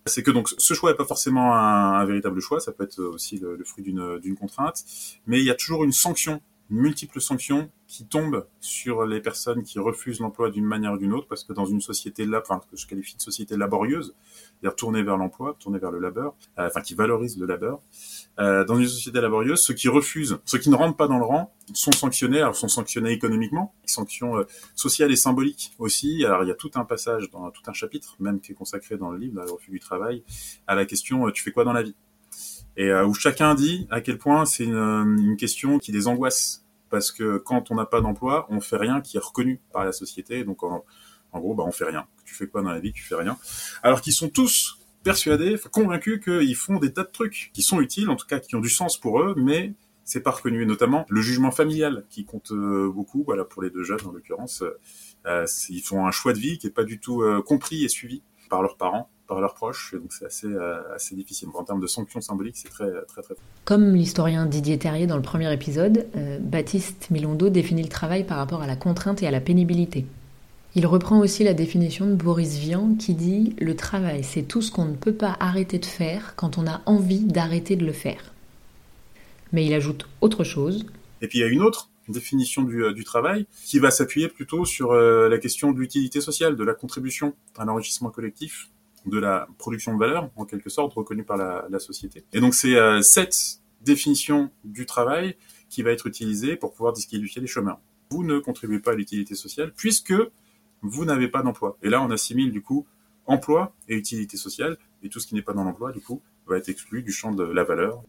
c'est 0.05 0.23
que 0.23 0.31
donc 0.31 0.49
ce 0.59 0.75
choix 0.75 0.91
n'est 0.91 0.97
pas 0.97 1.07
forcément 1.07 1.55
un, 1.55 2.05
véritable 2.05 2.41
choix, 2.41 2.61
ça 2.61 2.73
peut 2.73 2.85
être 2.85 3.03
aussi 3.03 3.39
le, 3.39 3.57
le 3.57 3.65
fruit 3.65 3.83
d'une 3.83 4.37
contrainte, 4.39 4.85
mais 5.27 5.39
il 5.39 5.47
y 5.47 5.51
a 5.51 5.55
toujours 5.55 5.85
une 5.85 5.93
sanction, 5.93 6.43
une 6.71 6.79
multiple 6.79 7.21
sanction 7.21 7.71
qui 7.87 8.07
tombe 8.07 8.47
sur 8.61 9.05
les 9.05 9.21
personnes 9.21 9.65
qui 9.65 9.81
refusent 9.81 10.21
l'emploi 10.21 10.51
d'une 10.51 10.65
manière 10.65 10.93
ou 10.93 10.99
d'une 10.99 11.13
autre, 11.13 11.27
parce 11.27 11.43
que 11.43 11.53
dans 11.53 11.67
une 11.67 11.81
société 11.81 12.25
là, 12.25 12.41
enfin 12.41 12.61
que 12.71 12.77
je 12.77 12.87
qualifie 12.87 13.17
de 13.17 13.23
société 13.23 13.57
laborieuse, 13.57 14.15
c'est-à-dire 14.61 14.77
tournée 14.77 15.03
vers 15.03 15.17
l'emploi, 15.17 15.57
tournée 15.59 15.79
vers 15.79 15.91
le 15.91 15.99
labeur, 15.99 16.35
euh, 16.59 16.69
enfin 16.69 16.81
qui 16.81 16.95
valorise 16.95 17.39
le 17.39 17.47
labeur, 17.47 17.81
euh, 18.39 18.65
dans 18.65 18.79
une 18.79 18.87
société 18.87 19.21
laborieuse, 19.21 19.61
ceux 19.61 19.75
qui 19.75 19.89
refusent, 19.89 20.39
ceux 20.45 20.59
qui 20.59 20.71
ne 20.71 20.77
rentrent 20.77 20.97
pas 20.97 21.09
dans 21.09 21.19
le 21.19 21.25
rang, 21.25 21.53
sont 21.75 21.93
sanctionnés. 21.93 22.41
Alors 22.41 22.57
sont 22.57 22.69
sanctionnés 22.69 23.11
économiquement, 23.11 23.75
sanctions 23.87 24.39
euh, 24.39 24.45
sociales 24.77 25.11
et 25.11 25.17
symboliques 25.17 25.73
aussi. 25.79 26.25
Alors 26.25 26.45
il 26.45 26.49
y 26.49 26.53
a 26.53 26.55
tout 26.55 26.71
un 26.77 26.85
passage 26.85 27.31
dans 27.31 27.51
tout 27.51 27.63
un 27.67 27.73
chapitre, 27.73 28.15
même 28.21 28.41
qui 28.41 28.53
est 28.53 28.55
consacré 28.55 28.97
dans 28.97 29.11
le 29.11 29.19
livre, 29.19 29.43
le 29.43 29.51
refus 29.51 29.73
du 29.73 29.81
travail, 29.81 30.23
à 30.69 30.77
la 30.77 30.85
question 30.85 31.29
tu 31.33 31.43
fais 31.43 31.51
quoi 31.51 31.65
dans 31.65 31.73
la 31.73 31.83
vie? 31.83 31.95
Et 32.83 32.93
où 32.93 33.15
chacun 33.15 33.55
dit 33.55 33.87
à 33.91 34.01
quel 34.01 34.17
point 34.17 34.45
c'est 34.47 34.65
une, 34.65 35.19
une 35.21 35.37
question 35.37 35.79
qui 35.79 35.93
les 35.93 36.09
angoisse 36.09 36.65
parce 36.91 37.13
que 37.13 37.39
quand 37.39 37.71
on 37.71 37.77
n'a 37.77 37.87
pas 37.87 38.01
d'emploi, 38.01 38.47
on 38.51 38.61
fait 38.61 38.77
rien 38.77 39.01
qui 39.01 39.17
est 39.17 39.21
reconnu 39.21 39.61
par 39.73 39.85
la 39.85 39.93
société. 39.93 40.45
Donc 40.45 40.63
en, 40.63 40.85
gros, 41.33 41.55
bah 41.55 41.65
on 41.67 41.71
fait 41.71 41.85
rien. 41.85 42.07
Tu 42.25 42.35
fais 42.35 42.49
quoi 42.49 42.63
dans 42.63 42.71
la 42.71 42.81
vie? 42.81 42.93
Tu 42.93 43.03
fais 43.03 43.15
rien. 43.15 43.39
Alors 43.83 44.03
qu'ils 44.03 44.13
sont 44.13 44.29
tous 44.29 44.79
persuadés, 45.03 45.57
convaincus 45.71 46.21
qu'ils 46.23 46.57
font 46.57 46.79
des 46.79 46.93
tas 46.93 47.05
de 47.05 47.11
trucs 47.11 47.51
qui 47.55 47.63
sont 47.63 47.81
utiles, 47.81 48.11
en 48.11 48.17
tout 48.17 48.27
cas 48.27 48.41
qui 48.41 48.55
ont 48.57 48.61
du 48.61 48.69
sens 48.69 48.99
pour 48.99 49.23
eux, 49.23 49.35
mais 49.37 49.73
c'est 50.05 50.21
pas 50.21 50.33
reconnu. 50.33 50.63
Et 50.63 50.67
notamment 50.67 51.07
le 51.09 51.23
jugement 51.23 51.53
familial 51.53 52.05
qui 52.11 52.25
compte 52.25 52.51
euh, 52.51 52.91
beaucoup. 52.93 53.23
Voilà 53.25 53.45
pour 53.45 53.63
les 53.63 53.71
deux 53.71 53.85
jeunes 53.85 54.05
en 54.07 54.11
l'occurrence, 54.11 54.63
euh, 55.27 55.47
ils 55.71 55.81
font 55.81 56.07
un 56.07 56.11
choix 56.11 56.33
de 56.33 56.39
vie 56.39 56.59
qui 56.59 56.67
est 56.67 56.75
pas 56.75 56.85
du 56.85 56.99
tout 56.99 57.23
euh, 57.23 57.41
compris 57.41 57.85
et 57.85 57.89
suivi 57.89 58.23
par 58.51 58.63
leurs 58.63 58.77
parents 58.77 59.09
par 59.31 59.41
leurs 59.41 59.55
proches. 59.55 59.95
donc 59.95 60.13
c'est 60.13 60.27
assez, 60.27 60.49
euh, 60.49 60.83
assez 60.93 61.15
difficile. 61.15 61.49
En 61.55 61.63
termes 61.63 61.81
de 61.81 61.87
sanctions 61.87 62.21
symboliques, 62.21 62.57
c'est 62.57 62.69
très, 62.69 62.91
très, 63.07 63.23
très. 63.23 63.37
Comme 63.65 63.95
l'historien 63.95 64.45
Didier 64.45 64.77
Terrier 64.77 65.07
dans 65.07 65.17
le 65.17 65.23
premier 65.23 65.51
épisode, 65.53 66.09
euh, 66.17 66.39
Baptiste 66.41 67.09
Milondo 67.11 67.49
définit 67.49 67.85
le 67.85 67.89
travail 67.89 68.25
par 68.25 68.39
rapport 68.39 68.61
à 68.61 68.67
la 68.67 68.75
contrainte 68.75 69.23
et 69.23 69.29
à 69.29 69.31
la 69.31 69.41
pénibilité. 69.41 70.05
Il 70.75 70.85
reprend 70.87 71.21
aussi 71.21 71.45
la 71.45 71.55
définition 71.55 72.07
de 72.07 72.15
Boris 72.15 72.59
Vian 72.59 72.97
qui 72.99 73.15
dit 73.15 73.55
Le 73.61 73.77
travail, 73.77 74.25
c'est 74.25 74.43
tout 74.43 74.63
ce 74.63 74.73
qu'on 74.73 74.85
ne 74.85 74.97
peut 74.97 75.15
pas 75.15 75.37
arrêter 75.39 75.79
de 75.79 75.87
faire 75.87 76.35
quand 76.35 76.59
on 76.59 76.67
a 76.67 76.83
envie 76.87 77.21
d'arrêter 77.21 77.77
de 77.77 77.87
le 77.87 77.93
faire. 77.93 78.35
Mais 79.53 79.65
il 79.65 79.73
ajoute 79.75 80.09
autre 80.21 80.43
chose. 80.43 80.87
Et 81.23 81.29
puis 81.29 81.39
il 81.39 81.43
y 81.43 81.45
a 81.45 81.49
une 81.49 81.63
autre 81.63 81.89
définition 82.09 82.63
du, 82.63 82.83
euh, 82.83 82.93
du 82.93 83.05
travail 83.05 83.47
qui 83.65 83.79
va 83.79 83.93
s'appuyer 83.93 84.27
plutôt 84.27 84.65
sur 84.65 84.93
la 84.93 85.39
question 85.39 85.71
de 85.71 85.79
l'utilité 85.79 86.21
sociale, 86.21 86.57
de 86.57 86.65
la 86.65 86.75
contribution 86.75 87.33
à 87.57 87.65
l'enrichissement 87.65 88.11
collectif 88.11 88.69
de 89.07 89.19
la 89.19 89.49
production 89.59 89.95
de 89.95 89.99
valeur, 89.99 90.31
en 90.37 90.45
quelque 90.45 90.71
sorte, 90.71 90.93
reconnue 90.95 91.25
par 91.25 91.37
la, 91.37 91.79
société. 91.79 92.25
Et 92.33 92.41
donc 92.41 92.55
c'est 92.55 92.77
euh, 92.77 93.01
cette 93.03 93.61
définition 93.83 94.51
du 94.65 94.87
travail 94.87 95.37
qui 95.69 95.83
va 95.83 95.91
être 95.91 96.07
utilisée 96.07 96.57
pour 96.57 96.73
pouvoir 96.73 96.93
disqualifier 96.93 97.41
les 97.41 97.47
chômeurs. 97.47 97.81
vous 98.11 98.25
ne 98.25 98.39
contribuez 98.39 98.81
pas 98.81 98.93
à 98.93 98.95
l'utilité 98.95 99.35
sociale 99.35 99.73
puisque 99.77 100.15
vous 100.83 101.05
n'avez 101.05 101.29
pas 101.29 101.43
d'emploi. 101.43 101.77
Et 101.83 101.91
là, 101.91 102.03
on 102.03 102.11
assimile 102.11 102.53
du 102.53 102.63
coup 102.63 102.87
emploi 103.27 103.73
et 103.89 103.95
utilité 103.95 104.37
sociale, 104.37 104.77
et 105.03 105.09
tout 105.09 105.21
ce 105.21 105.27
qui 105.27 105.35
n'est 105.35 105.43
pas 105.43 105.53
dans 105.53 105.65
l'emploi, 105.65 105.93
du 105.93 106.01
coup, 106.01 106.21
va 106.47 106.57
être 106.57 106.69
exclu 106.69 107.03
du 107.03 107.13
champ 107.13 107.33
de 107.33 107.45
la 107.45 107.65
valeur. 107.65 108.03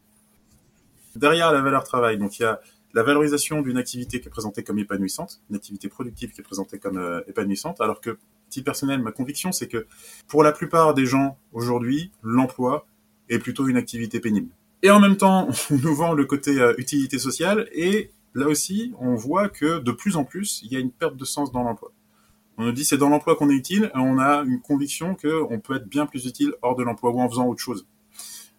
Derrière 1.16 1.52
la 1.52 1.62
valeur 1.62 1.84
travail, 1.84 2.18
donc 2.18 2.40
il 2.40 2.44
y 2.44 2.46
a 2.46 2.60
la 2.94 3.04
valorisation 3.04 3.62
d'une 3.62 3.78
activité 3.78 4.20
qui 4.20 4.28
est 4.28 4.32
présentée 4.32 4.64
comme 4.64 4.80
épanouissante, 4.80 5.42
une 5.50 5.56
activité 5.56 5.90
productive 5.90 6.32
qui 6.32 6.42
est 6.42 6.44
présentée 6.44 6.80
comme 6.80 6.98
euh, 6.98 7.22
épanouissante, 7.28 7.80
alors 7.82 8.02
que, 8.02 8.18
personnel, 8.60 9.02
ma 9.02 9.12
conviction, 9.12 9.52
c'est 9.54 9.68
que 9.68 9.88
pour 10.28 10.44
la 10.44 10.52
plupart 10.52 10.94
des 10.94 11.06
gens 11.06 11.38
aujourd'hui, 11.54 12.12
l'emploi 12.24 12.86
est 13.30 13.40
plutôt 13.40 13.68
une 13.68 13.78
activité 13.78 14.20
pénible. 14.20 14.50
Et 14.84 14.92
en 14.92 15.00
même 15.00 15.18
temps, 15.18 15.48
on 15.72 15.78
nous 15.78 15.96
vend 15.96 16.14
le 16.14 16.26
côté 16.26 16.60
euh, 16.60 16.74
utilité 16.78 17.20
sociale, 17.20 17.68
et 17.72 18.12
là 18.36 18.48
aussi, 18.48 18.94
on 19.00 19.16
voit 19.16 19.50
que 19.50 19.80
de 19.80 19.92
plus 19.92 20.16
en 20.16 20.26
plus, 20.26 20.62
il 20.64 20.72
y 20.72 20.76
a 20.76 20.80
une 20.80 20.92
perte 20.92 21.16
de 21.16 21.26
sens 21.26 21.52
dans 21.52 21.64
l'emploi. 21.64 21.92
On 22.58 22.66
nous 22.66 22.72
dit 22.72 22.86
c'est 22.86 22.98
dans 22.98 23.10
l'emploi 23.10 23.36
qu'on 23.36 23.50
est 23.50 23.56
utile, 23.56 23.92
et 23.96 23.98
on 23.98 24.20
a 24.20 24.44
une 24.44 24.60
conviction 24.62 25.16
qu'on 25.16 25.60
peut 25.60 25.76
être 25.76 25.88
bien 25.88 26.06
plus 26.06 26.26
utile 26.26 26.54
hors 26.62 26.76
de 26.76 26.84
l'emploi 26.84 27.12
ou 27.12 27.22
en 27.22 27.30
faisant 27.30 27.48
autre 27.48 27.62
chose. 27.62 27.88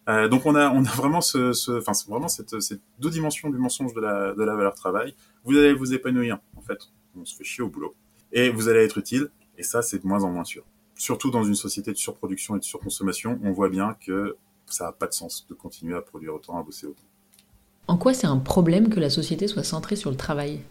Euh, 0.09 0.27
donc 0.27 0.45
on 0.45 0.55
a, 0.55 0.69
on 0.69 0.81
vraiment 0.81 1.21
ce, 1.21 1.53
cette, 1.53 2.81
deux 2.99 3.09
dimensions 3.09 3.49
du 3.49 3.57
mensonge 3.57 3.93
de 3.93 4.01
la 4.01 4.55
valeur 4.55 4.73
travail. 4.73 5.15
Vous 5.45 5.57
allez 5.57 5.73
vous 5.73 5.93
épanouir, 5.93 6.39
en 6.57 6.61
fait, 6.61 6.79
on 7.15 7.23
se 7.23 7.35
fait 7.35 7.43
chier 7.43 7.63
au 7.63 7.69
boulot, 7.69 7.95
et 8.31 8.49
vous 8.49 8.67
allez 8.67 8.83
être 8.83 8.97
utile, 8.97 9.29
et 9.57 9.63
ça 9.63 9.81
c'est 9.81 9.99
de 9.99 10.07
moins 10.07 10.23
en 10.23 10.31
moins 10.31 10.43
sûr. 10.43 10.63
Surtout 10.95 11.31
dans 11.31 11.43
une 11.43 11.55
société 11.55 11.91
de 11.91 11.97
surproduction 11.97 12.55
et 12.55 12.59
de 12.59 12.63
surconsommation, 12.63 13.39
on 13.43 13.51
voit 13.51 13.69
bien 13.69 13.95
que 14.05 14.37
ça 14.67 14.85
n'a 14.85 14.91
pas 14.91 15.07
de 15.07 15.13
sens 15.13 15.45
de 15.49 15.53
continuer 15.53 15.95
à 15.95 16.01
produire 16.01 16.35
autant, 16.35 16.57
à 16.57 16.63
bosser 16.63 16.87
autant. 16.87 17.03
En 17.87 17.97
quoi 17.97 18.13
c'est 18.13 18.27
un 18.27 18.37
problème 18.37 18.89
que 18.89 18.99
la 18.99 19.09
société 19.09 19.47
soit 19.47 19.63
centrée 19.63 19.95
sur 19.95 20.09
le 20.09 20.15
travail? 20.15 20.61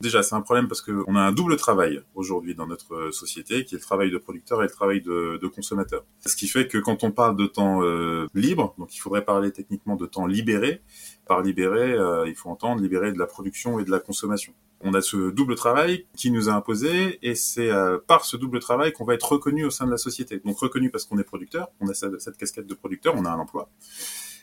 Déjà, 0.00 0.22
c'est 0.22 0.34
un 0.34 0.40
problème 0.40 0.68
parce 0.68 0.82
qu'on 0.82 1.16
a 1.16 1.20
un 1.20 1.32
double 1.32 1.56
travail 1.56 2.02
aujourd'hui 2.14 2.54
dans 2.54 2.66
notre 2.66 3.10
société, 3.10 3.64
qui 3.64 3.74
est 3.74 3.78
le 3.78 3.82
travail 3.82 4.10
de 4.10 4.18
producteur 4.18 4.60
et 4.60 4.66
le 4.66 4.70
travail 4.70 5.00
de, 5.00 5.40
consommateur. 5.54 6.04
Ce 6.26 6.36
qui 6.36 6.48
fait 6.48 6.66
que 6.66 6.78
quand 6.78 7.04
on 7.04 7.12
parle 7.12 7.36
de 7.36 7.46
temps 7.46 7.82
euh, 7.82 8.26
libre, 8.34 8.74
donc 8.78 8.94
il 8.94 8.98
faudrait 8.98 9.24
parler 9.24 9.52
techniquement 9.52 9.94
de 9.94 10.06
temps 10.06 10.26
libéré, 10.26 10.82
par 11.26 11.42
libéré, 11.42 11.92
euh, 11.92 12.26
il 12.26 12.34
faut 12.34 12.50
entendre 12.50 12.82
libéré 12.82 13.12
de 13.12 13.18
la 13.18 13.26
production 13.26 13.78
et 13.78 13.84
de 13.84 13.90
la 13.90 14.00
consommation. 14.00 14.52
On 14.80 14.92
a 14.94 15.00
ce 15.00 15.30
double 15.30 15.54
travail 15.54 16.06
qui 16.16 16.30
nous 16.30 16.48
a 16.48 16.52
imposé 16.52 17.18
et 17.22 17.34
c'est 17.34 17.70
euh, 17.70 17.98
par 18.06 18.24
ce 18.24 18.36
double 18.36 18.58
travail 18.58 18.92
qu'on 18.92 19.04
va 19.04 19.14
être 19.14 19.30
reconnu 19.30 19.64
au 19.64 19.70
sein 19.70 19.86
de 19.86 19.90
la 19.90 19.96
société. 19.96 20.40
Donc 20.44 20.58
reconnu 20.58 20.90
parce 20.90 21.04
qu'on 21.04 21.18
est 21.18 21.24
producteur, 21.24 21.68
on 21.80 21.88
a 21.88 21.94
cette 21.94 22.36
casquette 22.36 22.66
de 22.66 22.74
producteur, 22.74 23.14
on 23.16 23.24
a 23.24 23.30
un 23.30 23.38
emploi 23.38 23.70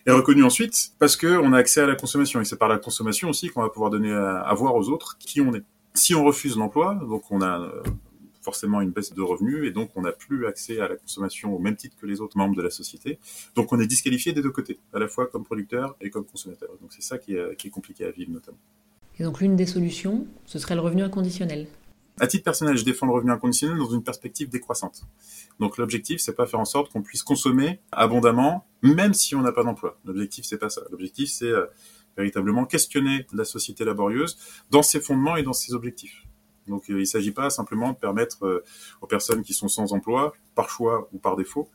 est 0.06 0.12
reconnu 0.12 0.44
ensuite 0.44 0.94
parce 1.00 1.16
que 1.16 1.28
on 1.28 1.54
a 1.54 1.58
accès 1.58 1.82
à 1.82 1.88
la 1.88 1.96
consommation 1.96 2.42
et 2.42 2.46
c'est 2.46 2.58
par 2.58 2.70
la 2.70 2.78
consommation 2.78 3.30
aussi 3.30 3.50
qu'on 3.50 3.62
va 3.62 3.70
pouvoir 3.70 3.92
donner 3.92 4.12
à, 4.12 4.54
voir 4.54 4.76
aux 4.76 4.90
autres 4.90 5.18
qui 5.20 5.42
on 5.42 5.54
est. 5.54 5.64
Si 5.94 6.16
on 6.16 6.24
refuse 6.24 6.58
l'emploi, 6.58 6.96
donc 7.08 7.24
on 7.32 7.42
a 7.42 7.60
euh, 7.60 7.84
forcément 8.42 8.82
une 8.82 8.92
baisse 8.92 9.14
de 9.14 9.22
revenus 9.22 9.68
et 9.68 9.72
donc 9.72 9.92
on 9.96 10.02
n'a 10.02 10.12
plus 10.12 10.46
accès 10.46 10.80
à 10.80 10.88
la 10.88 10.96
consommation 10.96 11.54
au 11.54 11.60
même 11.60 11.76
titre 11.76 11.96
que 12.00 12.06
les 12.06 12.22
autres 12.22 12.38
membres 12.38 12.56
de 12.56 12.62
la 12.62 12.70
société. 12.70 13.20
Donc 13.56 13.74
on 13.74 13.80
est 13.80 13.88
disqualifié 13.88 14.32
des 14.32 14.42
deux 14.42 14.52
côtés, 14.52 14.80
à 14.94 15.00
la 15.00 15.08
fois 15.08 15.28
comme 15.28 15.44
producteur 15.44 15.96
et 16.00 16.10
comme 16.10 16.26
consommateur. 16.26 16.70
Donc 16.82 16.94
c'est 16.94 17.04
ça 17.04 17.18
qui 17.18 17.36
est 17.36 17.70
compliqué 17.70 18.06
à 18.06 18.12
vivre 18.12 18.32
notamment. 18.32 18.60
Et 19.20 19.24
donc 19.24 19.40
l'une 19.42 19.56
des 19.56 19.66
solutions, 19.66 20.26
ce 20.46 20.58
serait 20.58 20.76
le 20.76 20.82
revenu 20.82 21.04
inconditionnel. 21.04 21.68
À 22.22 22.28
titre 22.28 22.44
personnel, 22.44 22.78
je 22.78 22.86
défends 22.86 23.08
le 23.08 23.14
revenu 23.14 23.32
inconditionnel 23.32 23.80
dans 23.80 23.90
une 23.90 24.04
perspective 24.04 24.48
décroissante. 24.48 25.02
Donc 25.60 25.80
l'objectif, 25.80 26.22
c'est 26.22 26.36
pas 26.36 26.46
faire 26.46 26.60
en 26.60 26.66
sorte 26.66 26.92
qu'on 26.92 27.02
puisse 27.02 27.24
consommer 27.24 27.80
abondamment, 27.92 28.68
même 28.84 29.16
si 29.16 29.34
on 29.34 29.42
n'a 29.42 29.52
pas 29.52 29.64
d'emploi. 29.64 29.98
L'objectif, 30.06 30.46
c'est 30.46 30.60
pas 30.60 30.70
ça. 30.70 30.82
L'objectif, 30.92 31.32
c'est 31.32 31.50
euh, 31.50 31.66
véritablement 32.16 32.66
questionner 32.66 33.26
la 33.34 33.44
société 33.44 33.86
laborieuse 33.86 34.38
dans 34.70 34.84
ses 34.84 35.02
fondements 35.02 35.36
et 35.36 35.42
dans 35.42 35.54
ses 35.54 35.74
objectifs. 35.74 36.28
Donc 36.68 36.92
euh, 36.92 36.94
il 36.94 37.00
ne 37.00 37.06
s'agit 37.06 37.32
pas 37.32 37.50
simplement 37.50 37.92
de 37.92 37.98
permettre 37.98 38.46
euh, 38.46 38.64
aux 39.02 39.08
personnes 39.08 39.42
qui 39.42 39.56
sont 39.56 39.68
sans 39.68 39.92
emploi, 39.92 40.34
par 40.54 40.70
choix 40.70 41.10
ou 41.14 41.18
par 41.18 41.36
défaut, 41.36 41.70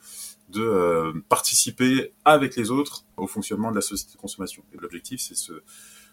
de 0.50 1.24
participer 1.28 2.12
avec 2.24 2.54
les 2.54 2.70
autres 2.70 3.04
au 3.16 3.26
fonctionnement 3.26 3.72
de 3.72 3.74
la 3.74 3.80
société 3.80 4.12
de 4.12 4.20
consommation. 4.20 4.62
Et 4.72 4.76
l'objectif, 4.76 5.20
c'est 5.20 5.34
se 5.34 5.54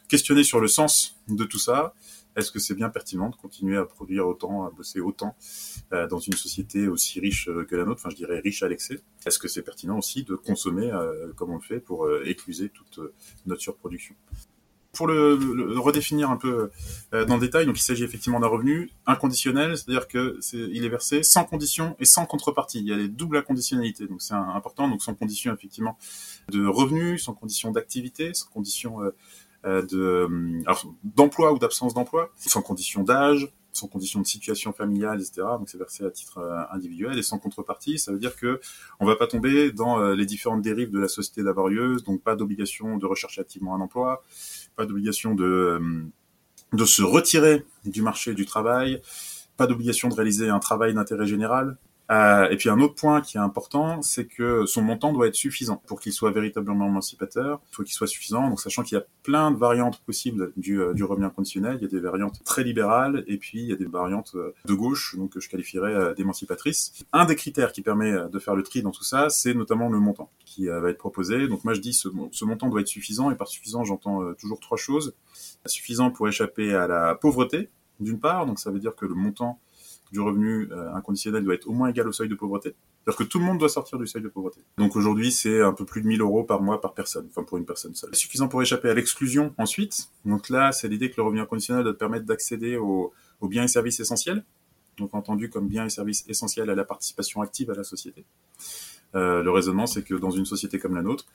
questionner 0.08 0.43
sur 0.43 0.60
le 0.60 0.67
sens 0.67 1.19
de 1.28 1.43
tout 1.43 1.60
ça, 1.60 1.93
est-ce 2.36 2.52
que 2.52 2.60
c'est 2.60 2.76
bien 2.76 2.89
pertinent 2.89 3.30
de 3.30 3.36
continuer 3.36 3.78
à 3.78 3.86
produire 3.86 4.28
autant, 4.28 4.65
à 4.65 4.72
bosser 4.72 5.00
autant 5.00 5.36
euh, 5.91 6.08
dans 6.08 6.19
une 6.19 6.34
société 6.34 6.88
aussi 6.88 7.19
riche 7.19 7.48
euh, 7.48 7.65
que 7.65 7.76
la 7.76 7.86
nôtre, 7.86 8.02
enfin 8.02 8.10
je 8.10 8.15
dirais 8.15 8.39
riche 8.39 8.63
à 8.63 8.67
l'excès. 8.67 9.00
Est-ce 9.26 9.39
que 9.39 9.48
c'est 9.48 9.62
pertinent 9.62 9.98
aussi 9.98 10.24
de 10.24 10.36
consommer 10.36 10.91
euh, 10.91 11.32
comme 11.36 11.52
on 11.52 11.56
le 11.56 11.62
fait 11.62 11.80
pour 11.80 12.06
euh, 12.06 12.24
écluser 12.26 12.69
toute 12.69 13.00
notre 13.46 13.62
surproduction? 13.62 14.15
Pour 14.93 15.08
le, 15.08 15.80
redéfinir 15.80 16.30
un 16.30 16.38
peu 16.38 16.69
dans 17.12 17.34
le 17.34 17.39
détail, 17.39 17.65
donc 17.65 17.80
il 17.80 17.82
s'agit 17.82 18.04
effectivement 18.04 18.39
d'un 18.39 18.46
revenu 18.46 18.91
inconditionnel, 19.08 19.76
c'est-à-dire 19.76 20.08
que 20.08 20.38
est, 20.38 20.54
il 20.54 20.86
est 20.86 20.89
versé 20.89 21.24
sans 21.24 21.46
condition 21.46 21.96
et 22.00 22.06
sans 22.06 22.28
contrepartie. 22.28 22.78
Il 22.78 22.88
y 22.88 22.93
a 22.93 22.98
des 22.98 23.08
doubles 23.08 23.38
inconditionnalités, 23.38 24.06
donc 24.06 24.22
c'est 24.22 24.36
important, 24.36 24.88
donc 24.88 25.02
sans 25.02 25.15
condition 25.15 25.52
effectivement 25.52 25.98
de 26.52 26.67
revenu, 26.67 27.17
sans 27.17 27.34
condition 27.34 27.72
d'activité, 27.72 28.36
sans 28.36 28.46
condition 28.50 29.00
de 29.63 30.28
d'emploi 31.04 31.54
ou 31.54 31.60
d'absence 31.60 31.93
d'emploi, 31.93 32.32
sans 32.38 32.62
condition 32.62 33.04
d'âge, 33.04 33.49
sans 33.73 33.88
condition 33.88 34.21
de 34.21 34.28
situation 34.28 34.71
familiale, 34.71 35.19
etc. 35.19 35.41
Donc 35.58 35.67
c'est 35.67 35.78
versé 35.78 36.06
à 36.06 36.12
titre 36.12 36.38
euh, 36.38 36.63
individuel 36.71 37.17
et 37.17 37.23
sans 37.23 37.39
contrepartie. 37.39 37.97
Ça 37.97 38.12
veut 38.12 38.19
dire 38.19 38.36
que 38.36 38.62
on 38.99 39.06
va 39.06 39.15
pas 39.15 39.28
tomber 39.28 39.71
dans 39.71 39.99
euh, 39.99 40.15
les 40.15 40.26
différentes 40.26 40.62
dérives 40.62 40.91
de 40.91 40.99
la 40.99 41.08
société 41.08 41.41
laborieuse. 41.41 42.04
Donc 42.04 42.21
pas 42.21 42.36
d'obligation 42.36 42.97
de 42.97 43.06
rechercher 43.06 43.41
activement 43.41 43.76
un 43.76 43.82
emploi, 43.82 44.23
pas 44.76 44.86
d'obligation 44.86 45.36
de 45.36 45.43
euh, 45.43 46.04
de 46.71 46.86
se 46.86 47.04
retirer 47.04 47.65
du 47.86 48.02
marché 48.02 48.34
du 48.34 48.45
travail, 48.45 49.02
pas 49.58 49.67
d'obligation 49.67 50.08
de 50.08 50.15
réaliser 50.15 50.49
un 50.49 50.60
travail 50.60 50.93
d'intérêt 50.93 51.28
général, 51.28 51.78
euh, 52.12 52.50
et 52.50 52.58
puis 52.58 52.70
un 52.70 52.80
autre 52.80 52.96
point 52.96 53.22
qui 53.22 53.38
est 53.38 53.42
important, 53.42 54.02
c'est 54.02 54.26
que 54.26 54.66
son 54.66 54.82
montant 54.82 55.13
doit 55.13 55.28
être 55.28 55.36
suffisant 55.36 55.82
pour 55.88 56.02
qu'il 56.02 56.12
soit 56.12 56.32
véritablement 56.32 56.88
émancipateur. 56.88 57.62
Il 57.72 57.76
faut 57.76 57.84
qu'il 57.84 57.94
soit 57.94 58.08
suffisant. 58.08 58.50
Donc 58.50 58.60
sachant 58.60 58.84
qu'il 58.84 58.98
y 58.98 59.02
a 59.02 59.06
plein 59.24 59.52
de 59.52 59.58
variantes 59.58 60.02
possibles 60.02 60.52
du, 60.58 60.82
euh, 60.82 60.94
du 60.94 61.04
revenu 61.04 61.26
inconditionnel, 61.26 61.78
il 61.80 61.84
y 61.84 61.86
a 61.86 61.88
des 61.88 62.00
variantes 62.00 62.44
très 62.44 62.63
libérales 62.63 63.24
et 63.28 63.38
puis 63.38 63.60
il 63.60 63.70
y 63.70 63.74
a 63.74 63.78
des 63.78 63.86
variantes 63.86 64.34
euh, 64.36 64.54
de 64.66 64.74
gauche, 64.74 65.16
donc 65.18 65.32
que 65.32 65.39
je 65.39 65.50
qualifierais 65.50 66.13
d'émancipatrices. 66.16 67.06
Un 67.13 67.26
des 67.26 67.36
critères 67.36 67.72
qui 67.72 67.82
permet 67.82 68.13
de 68.30 68.39
faire 68.39 68.56
le 68.56 68.63
tri 68.63 68.82
dans 68.82 68.92
tout 68.92 69.04
ça, 69.04 69.30
c'est 69.30 69.54
notamment 69.54 69.89
le 69.89 70.00
montant 70.00 70.30
qui 70.46 70.68
va 70.68 70.89
être 70.89 70.98
proposé. 70.98 71.48
Donc 71.48 71.63
moi 71.63 71.74
je 71.74 71.80
dis 71.80 71.94
ce, 71.94 72.10
ce 72.32 72.46
montant 72.46 72.68
doit 72.70 72.82
être 72.82 72.88
suffisant 72.88 73.32
et 73.32 73.36
par 73.36 73.48
suffisant 73.48 73.84
j'entends 73.84 74.34
toujours 74.34 74.60
trois 74.60 74.78
choses. 74.78 75.16
Suffisant 75.66 76.12
pour 76.12 76.28
échapper 76.28 76.74
à 76.74 76.88
la 76.88 77.16
pauvreté 77.16 77.70
d'une 78.00 78.20
part, 78.20 78.46
donc 78.46 78.60
ça 78.60 78.72
veut 78.72 78.80
dire 78.80 78.96
que 78.96 79.06
le 79.06 79.16
montant 79.16 79.60
du 80.13 80.21
revenu 80.21 80.69
euh, 80.71 80.93
inconditionnel 80.93 81.43
doit 81.43 81.56
être 81.56 81.67
au 81.67 81.73
moins 81.73 81.89
égal 81.89 82.08
au 82.08 82.12
seuil 82.12 82.30
de 82.30 82.36
pauvreté. 82.36 82.76
C'est-à-dire 83.04 83.17
que 83.17 83.23
tout 83.23 83.39
le 83.39 83.45
monde 83.45 83.58
doit 83.58 83.67
sortir 83.67 83.97
du 83.97 84.06
seuil 84.06 84.21
de 84.21 84.28
pauvreté. 84.28 84.62
Donc 84.78 84.95
aujourd'hui, 84.95 85.32
c'est 85.32 85.60
un 85.60 85.73
peu 85.73 85.86
plus 85.86 86.04
de 86.04 86.08
1000 86.08 86.21
euros 86.21 86.43
par 86.43 86.62
mois 86.62 86.80
par 86.80 86.93
personne, 86.93 87.26
enfin 87.30 87.43
pour 87.43 87.58
une 87.58 87.65
personne 87.65 87.95
seule. 87.95 88.15
Suffisant 88.15 88.47
pour 88.47 88.62
échapper 88.62 88.89
à 88.89 88.93
l'exclusion 88.93 89.56
ensuite. 89.58 90.10
Donc 90.23 90.49
là, 90.49 90.71
c'est 90.71 90.88
l'idée 90.88 91.10
que 91.10 91.15
le 91.17 91.23
revenu 91.23 91.41
inconditionnel 91.41 91.84
doit 91.84 91.97
permettre 91.97 92.26
d'accéder 92.26 92.78
aux, 92.78 93.12
aux 93.41 93.47
biens 93.47 93.63
et 93.63 93.67
services 93.67 93.99
essentiels. 93.99 94.45
Donc 94.97 95.15
entendu 95.15 95.49
comme 95.49 95.67
biens 95.67 95.86
et 95.86 95.89
services 95.89 96.23
essentiels 96.28 96.69
à 96.69 96.76
la 96.76 96.86
participation 96.86 97.41
active 97.41 97.71
à 97.71 97.73
la 97.73 97.84
société. 97.84 98.23
Euh, 99.15 99.41
le 99.41 99.49
raisonnement, 99.49 99.88
c'est 99.88 100.04
que 100.04 100.13
dans 100.13 100.32
une 100.32 100.45
société 100.45 100.78
comme 100.78 100.93
la 100.93 101.02
nôtre, 101.02 101.26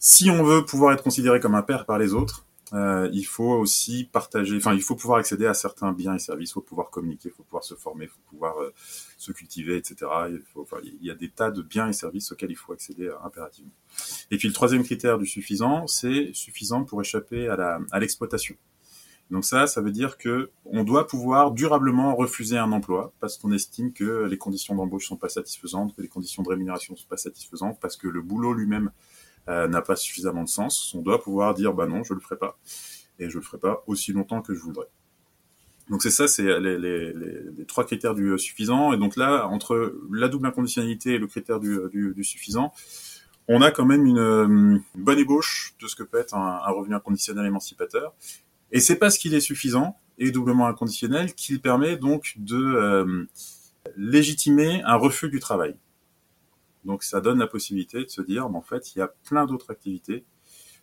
si 0.00 0.28
on 0.28 0.42
veut 0.42 0.64
pouvoir 0.64 0.92
être 0.92 1.04
considéré 1.04 1.38
comme 1.38 1.54
un 1.54 1.62
père 1.62 1.86
par 1.86 1.98
les 1.98 2.14
autres, 2.14 2.44
euh, 2.72 3.10
il 3.12 3.24
faut 3.24 3.52
aussi 3.52 4.08
partager, 4.10 4.56
enfin, 4.56 4.72
il 4.74 4.82
faut 4.82 4.96
pouvoir 4.96 5.18
accéder 5.18 5.46
à 5.46 5.54
certains 5.54 5.92
biens 5.92 6.14
et 6.14 6.18
services, 6.18 6.50
il 6.50 6.54
faut 6.54 6.62
pouvoir 6.62 6.90
communiquer, 6.90 7.28
il 7.28 7.32
faut 7.32 7.42
pouvoir 7.42 7.64
se 7.64 7.74
former, 7.74 8.06
il 8.06 8.08
faut 8.08 8.20
pouvoir 8.30 8.58
euh, 8.60 8.72
se 9.18 9.30
cultiver, 9.32 9.76
etc. 9.76 9.96
Il, 10.30 10.42
faut, 10.52 10.66
y 11.00 11.10
a 11.10 11.14
des 11.14 11.28
tas 11.28 11.50
de 11.50 11.60
biens 11.60 11.88
et 11.88 11.92
services 11.92 12.32
auxquels 12.32 12.50
il 12.50 12.56
faut 12.56 12.72
accéder 12.72 13.08
euh, 13.08 13.14
impérativement. 13.24 13.72
Et 14.30 14.38
puis 14.38 14.48
le 14.48 14.54
troisième 14.54 14.84
critère 14.84 15.18
du 15.18 15.26
suffisant, 15.26 15.86
c'est 15.86 16.30
suffisant 16.32 16.84
pour 16.84 17.00
échapper 17.00 17.48
à 17.48 17.80
à 17.90 18.00
l'exploitation. 18.00 18.56
Donc 19.32 19.46
ça, 19.46 19.66
ça 19.66 19.80
veut 19.80 19.92
dire 19.92 20.18
que 20.18 20.50
on 20.66 20.84
doit 20.84 21.06
pouvoir 21.06 21.52
durablement 21.52 22.14
refuser 22.14 22.58
un 22.58 22.70
emploi 22.70 23.14
parce 23.18 23.38
qu'on 23.38 23.50
estime 23.50 23.92
que 23.94 24.24
les 24.24 24.36
conditions 24.36 24.74
d'embauche 24.74 25.06
sont 25.08 25.16
pas 25.16 25.30
satisfaisantes, 25.30 25.96
que 25.96 26.02
les 26.02 26.08
conditions 26.08 26.42
de 26.42 26.50
rémunération 26.50 26.94
sont 26.96 27.08
pas 27.08 27.16
satisfaisantes, 27.16 27.78
parce 27.80 27.96
que 27.96 28.08
le 28.08 28.20
boulot 28.20 28.52
lui-même 28.52 28.90
n'a 29.48 29.82
pas 29.82 29.96
suffisamment 29.96 30.44
de 30.44 30.48
sens. 30.48 30.94
On 30.94 31.02
doit 31.02 31.22
pouvoir 31.22 31.54
dire 31.54 31.72
bah 31.74 31.86
non, 31.86 32.04
je 32.04 32.14
le 32.14 32.20
ferai 32.20 32.36
pas, 32.36 32.58
et 33.18 33.28
je 33.28 33.36
le 33.36 33.42
ferai 33.42 33.58
pas 33.58 33.82
aussi 33.86 34.12
longtemps 34.12 34.42
que 34.42 34.54
je 34.54 34.60
voudrais. 34.60 34.88
Donc 35.90 36.02
c'est 36.02 36.10
ça, 36.10 36.28
c'est 36.28 36.44
les, 36.60 36.78
les, 36.78 37.12
les, 37.12 37.42
les, 37.56 37.64
trois 37.66 37.84
critères 37.84 38.14
du 38.14 38.38
suffisant. 38.38 38.92
Et 38.92 38.96
donc 38.96 39.16
là, 39.16 39.46
entre 39.48 39.94
la 40.12 40.28
double 40.28 40.46
inconditionnalité 40.46 41.14
et 41.14 41.18
le 41.18 41.26
critère 41.26 41.60
du, 41.60 41.78
du, 41.90 42.14
du 42.14 42.24
suffisant, 42.24 42.72
on 43.48 43.60
a 43.60 43.70
quand 43.70 43.84
même 43.84 44.06
une, 44.06 44.18
une, 44.18 44.82
bonne 44.94 45.18
ébauche 45.18 45.74
de 45.80 45.86
ce 45.88 45.96
que 45.96 46.02
peut 46.02 46.18
être 46.18 46.34
un, 46.34 46.60
un 46.64 46.70
revenu 46.70 46.94
inconditionnel 46.94 47.46
émancipateur. 47.46 48.14
Et 48.70 48.80
c'est 48.80 48.96
parce 48.96 49.18
qu'il 49.18 49.34
est 49.34 49.40
suffisant 49.40 49.96
et 50.18 50.30
doublement 50.30 50.66
inconditionnel 50.66 51.34
qu'il 51.34 51.60
permet 51.60 51.96
donc 51.96 52.34
de 52.36 52.56
euh, 52.56 53.26
légitimer 53.96 54.82
un 54.84 54.96
refus 54.96 55.28
du 55.28 55.40
travail. 55.40 55.74
Donc 56.84 57.02
ça 57.02 57.20
donne 57.20 57.38
la 57.38 57.46
possibilité 57.46 58.04
de 58.04 58.08
se 58.08 58.22
dire, 58.22 58.46
en 58.46 58.62
fait, 58.62 58.94
il 58.94 58.98
y 58.98 59.02
a 59.02 59.08
plein 59.08 59.46
d'autres 59.46 59.70
activités 59.70 60.24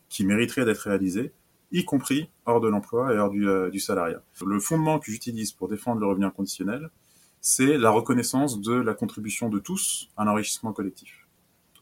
qui 0.08 0.26
mériteraient 0.26 0.66
d'être 0.66 0.80
réalisées 0.80 1.34
y 1.72 1.86
compris 1.86 2.30
hors 2.46 2.62
de 2.62 2.68
l'emploi 2.68 3.14
et 3.14 3.18
hors 3.18 3.30
du, 3.30 3.48
euh, 3.48 3.70
du 3.70 3.80
salariat. 3.80 4.24
Le 4.46 4.60
fondement 4.60 5.00
que 5.00 5.12
j'utilise 5.12 5.52
pour 5.52 5.68
défendre 5.68 6.02
le 6.02 6.08
revenu 6.08 6.26
inconditionnel, 6.26 6.90
c'est 7.42 7.78
la 7.78 7.90
reconnaissance 7.92 8.60
de 8.60 8.74
la 8.74 8.94
contribution 8.94 9.50
de 9.50 9.60
tous 9.60 10.10
à 10.18 10.26
l'enrichissement 10.26 10.74
collectif. 10.74 11.28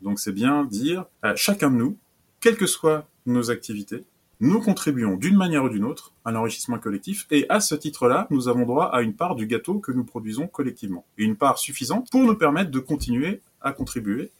Donc 0.01 0.19
c'est 0.19 0.31
bien 0.31 0.65
dire, 0.65 1.05
à 1.21 1.35
chacun 1.35 1.71
de 1.71 1.77
nous, 1.77 1.97
quelles 2.39 2.57
que 2.57 2.67
soient 2.67 3.07
nos 3.25 3.49
activités, 3.49 4.03
nous 4.39 4.61
contribuons 4.61 5.15
d'une 5.15 5.35
manière 5.35 5.63
ou 5.63 5.69
d'une 5.69 5.83
autre 5.83 6.13
à 6.23 6.31
l'enrichissement 6.31 6.77
collectif 6.77 7.25
et 7.31 7.47
à 7.49 7.59
ce 7.59 7.73
titre-là, 7.73 8.27
nous 8.29 8.47
avons 8.47 8.67
droit 8.67 8.85
à 8.85 9.01
une 9.01 9.15
part 9.15 9.33
du 9.33 9.47
gâteau 9.47 9.79
que 9.79 9.91
nous 9.91 10.03
produisons 10.03 10.47
collectivement. 10.47 11.05
Une 11.17 11.35
part 11.35 11.57
suffisante 11.57 12.11
pour 12.11 12.21
nous 12.21 12.35
permettre 12.35 12.69
de 12.69 12.79
continuer 12.79 13.41
à 13.61 13.71
contribuer 13.71 14.31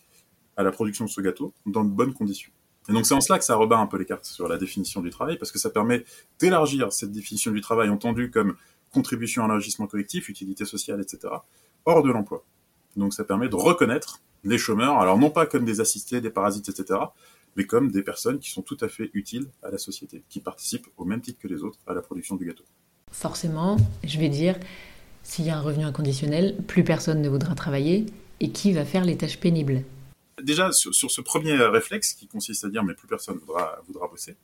à 0.55 0.63
la 0.63 0.71
production 0.71 1.05
de 1.05 1.09
ce 1.09 1.21
gâteau 1.21 1.53
dans 1.65 1.83
de 1.83 1.89
bonnes 1.89 2.13
conditions. 2.13 2.51
Et 2.89 2.93
donc 2.93 3.05
c'est 3.05 3.13
en 3.13 3.21
cela 3.21 3.37
que 3.37 3.45
ça 3.45 3.55
rebat 3.55 3.77
un 3.77 3.87
peu 3.87 3.97
les 3.97 4.05
cartes 4.05 4.25
sur 4.25 4.47
la 4.47 4.57
définition 4.57 5.01
du 5.01 5.09
travail, 5.09 5.37
parce 5.37 5.51
que 5.51 5.59
ça 5.59 5.69
permet 5.69 6.05
d'élargir 6.39 6.91
cette 6.93 7.11
définition 7.11 7.51
du 7.51 7.61
travail 7.61 7.89
entendue 7.89 8.31
comme 8.31 8.55
contribution 8.91 9.43
à 9.43 9.47
l'enrichissement 9.47 9.87
collectif, 9.87 10.29
utilité 10.29 10.65
sociale, 10.65 11.01
etc., 11.01 11.33
hors 11.85 12.01
de 12.01 12.11
l'emploi. 12.11 12.43
Donc 12.95 13.13
ça 13.13 13.23
permet 13.23 13.49
de 13.49 13.55
reconnaître 13.55 14.21
les 14.43 14.57
chômeurs, 14.57 14.99
alors 14.99 15.17
non 15.17 15.29
pas 15.29 15.45
comme 15.45 15.65
des 15.65 15.81
assistés, 15.81 16.21
des 16.21 16.29
parasites, 16.29 16.69
etc., 16.69 16.99
mais 17.55 17.65
comme 17.65 17.91
des 17.91 18.03
personnes 18.03 18.39
qui 18.39 18.51
sont 18.51 18.61
tout 18.61 18.77
à 18.81 18.87
fait 18.87 19.09
utiles 19.13 19.47
à 19.63 19.71
la 19.71 19.77
société, 19.77 20.23
qui 20.29 20.39
participent 20.39 20.87
au 20.95 21.05
même 21.05 21.21
titre 21.21 21.39
que 21.39 21.47
les 21.47 21.63
autres 21.63 21.79
à 21.87 21.93
la 21.93 22.01
production 22.01 22.35
du 22.35 22.45
gâteau. 22.45 22.63
Forcément, 23.11 23.77
je 24.03 24.19
vais 24.19 24.29
dire, 24.29 24.57
s'il 25.23 25.45
y 25.45 25.49
a 25.49 25.57
un 25.57 25.61
revenu 25.61 25.83
inconditionnel, 25.83 26.55
plus 26.67 26.83
personne 26.83 27.21
ne 27.21 27.29
voudra 27.29 27.55
travailler, 27.55 28.05
et 28.39 28.51
qui 28.51 28.73
va 28.73 28.85
faire 28.85 29.03
les 29.03 29.17
tâches 29.17 29.39
pénibles 29.39 29.83
Déjà, 30.43 30.71
sur, 30.71 30.93
ce 30.93 31.21
premier 31.21 31.53
réflexe 31.53 32.13
qui 32.13 32.27
consiste 32.27 32.63
à 32.63 32.69
dire 32.69 32.83
mais 32.83 32.93
plus 32.93 33.07
personne 33.07 33.37
voudra, 33.37 33.79
voudra 33.87 34.07
bosser, 34.07 34.35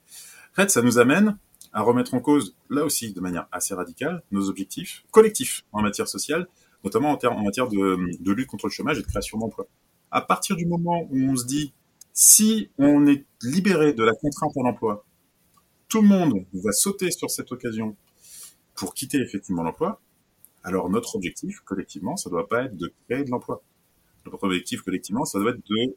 en 0.52 0.56
fait, 0.56 0.70
ça 0.70 0.82
nous 0.82 0.98
amène 0.98 1.38
à 1.72 1.82
remettre 1.82 2.14
en 2.14 2.20
cause, 2.20 2.56
là 2.70 2.84
aussi 2.84 3.14
de 3.14 3.20
manière 3.20 3.48
assez 3.52 3.74
radicale, 3.74 4.24
nos 4.32 4.50
objectifs 4.50 5.04
collectifs 5.12 5.64
en 5.72 5.82
matière 5.82 6.08
sociale, 6.08 6.48
notamment 6.84 7.12
en, 7.12 7.28
en 7.28 7.44
matière 7.44 7.68
de, 7.68 7.98
de 8.20 8.32
lutte 8.32 8.48
contre 8.48 8.68
le 8.68 8.72
chômage 8.72 9.00
et 9.00 9.02
de 9.02 9.08
création 9.08 9.38
d'emplois. 9.38 9.68
À 10.12 10.22
partir 10.22 10.56
du 10.56 10.66
moment 10.66 11.08
où 11.10 11.18
on 11.18 11.36
se 11.36 11.46
dit 11.46 11.74
si 12.14 12.70
on 12.78 13.08
est 13.08 13.26
libéré 13.42 13.94
de 13.94 14.04
la 14.04 14.14
contrainte 14.14 14.56
à 14.56 14.62
l'emploi, 14.62 15.04
tout 15.90 16.02
le 16.02 16.08
monde 16.08 16.46
va 16.54 16.72
sauter 16.72 17.10
sur 17.10 17.32
cette 17.32 17.52
occasion 17.52 17.96
pour 18.76 18.94
quitter 18.94 19.20
effectivement 19.20 19.64
l'emploi, 19.64 20.00
alors 20.64 20.90
notre 20.90 21.16
objectif 21.16 21.60
collectivement, 21.62 22.16
ça 22.18 22.30
ne 22.30 22.36
doit 22.36 22.48
pas 22.48 22.64
être 22.66 22.78
de 22.78 22.94
créer 23.08 23.24
de 23.24 23.32
l'emploi. 23.32 23.64
Notre 24.26 24.44
objectif 24.44 24.82
collectivement, 24.82 25.26
ça 25.26 25.40
doit 25.40 25.52
être 25.52 25.58
de 25.58 25.96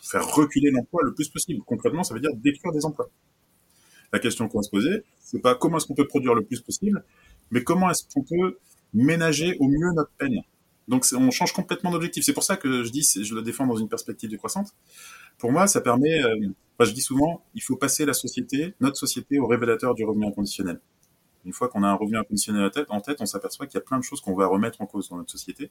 faire 0.00 0.26
reculer 0.34 0.70
l'emploi 0.70 1.02
le 1.04 1.14
plus 1.14 1.28
possible. 1.28 1.62
Concrètement, 1.64 2.02
ça 2.02 2.14
veut 2.14 2.20
dire 2.20 2.30
détruire 2.36 2.72
des 2.72 2.84
emplois. 2.84 3.08
La 4.12 4.18
question 4.18 4.48
qu'on 4.48 4.58
va 4.58 4.62
se 4.62 4.70
poser, 4.70 5.02
c'est 5.20 5.40
pas 5.40 5.54
comment 5.54 5.76
est-ce 5.76 5.86
qu'on 5.86 5.94
peut 5.94 6.06
produire 6.06 6.34
le 6.34 6.44
plus 6.44 6.60
possible, 6.60 7.04
mais 7.50 7.62
comment 7.62 7.90
est-ce 7.90 8.04
qu'on 8.12 8.22
peut 8.22 8.58
ménager 8.94 9.56
au 9.60 9.68
mieux 9.68 9.92
notre 9.94 10.12
peine. 10.18 10.40
Donc 10.86 11.04
on 11.14 11.30
change 11.30 11.52
complètement 11.52 11.90
d'objectif. 11.90 12.24
C'est 12.24 12.32
pour 12.32 12.42
ça 12.42 12.56
que 12.56 12.82
je 12.82 12.90
dis, 12.90 13.06
je 13.22 13.34
le 13.34 13.42
défends 13.42 13.66
dans 13.66 13.76
une 13.76 13.88
perspective 13.88 14.30
décroissante. 14.30 14.68
Pour 15.36 15.52
moi, 15.52 15.66
ça 15.66 15.82
permet, 15.82 16.24
euh, 16.24 16.48
je 16.80 16.92
dis 16.92 17.02
souvent, 17.02 17.44
il 17.54 17.62
faut 17.62 17.76
passer 17.76 18.06
la 18.06 18.14
société, 18.14 18.74
notre 18.80 18.96
société, 18.96 19.38
au 19.38 19.46
révélateur 19.46 19.94
du 19.94 20.04
revenu 20.04 20.26
inconditionnel. 20.26 20.80
Une 21.44 21.52
fois 21.52 21.68
qu'on 21.68 21.82
a 21.82 21.88
un 21.88 21.94
revenu 21.94 22.16
inconditionnel 22.16 22.64
en 22.64 22.70
tête, 22.70 22.86
en 22.90 23.00
tête 23.00 23.18
on 23.20 23.26
s'aperçoit 23.26 23.66
qu'il 23.66 23.74
y 23.74 23.82
a 23.82 23.84
plein 23.84 23.98
de 23.98 24.04
choses 24.04 24.20
qu'on 24.20 24.34
va 24.34 24.46
remettre 24.46 24.80
en 24.80 24.86
cause 24.86 25.08
dans 25.08 25.16
notre 25.16 25.30
société. 25.30 25.70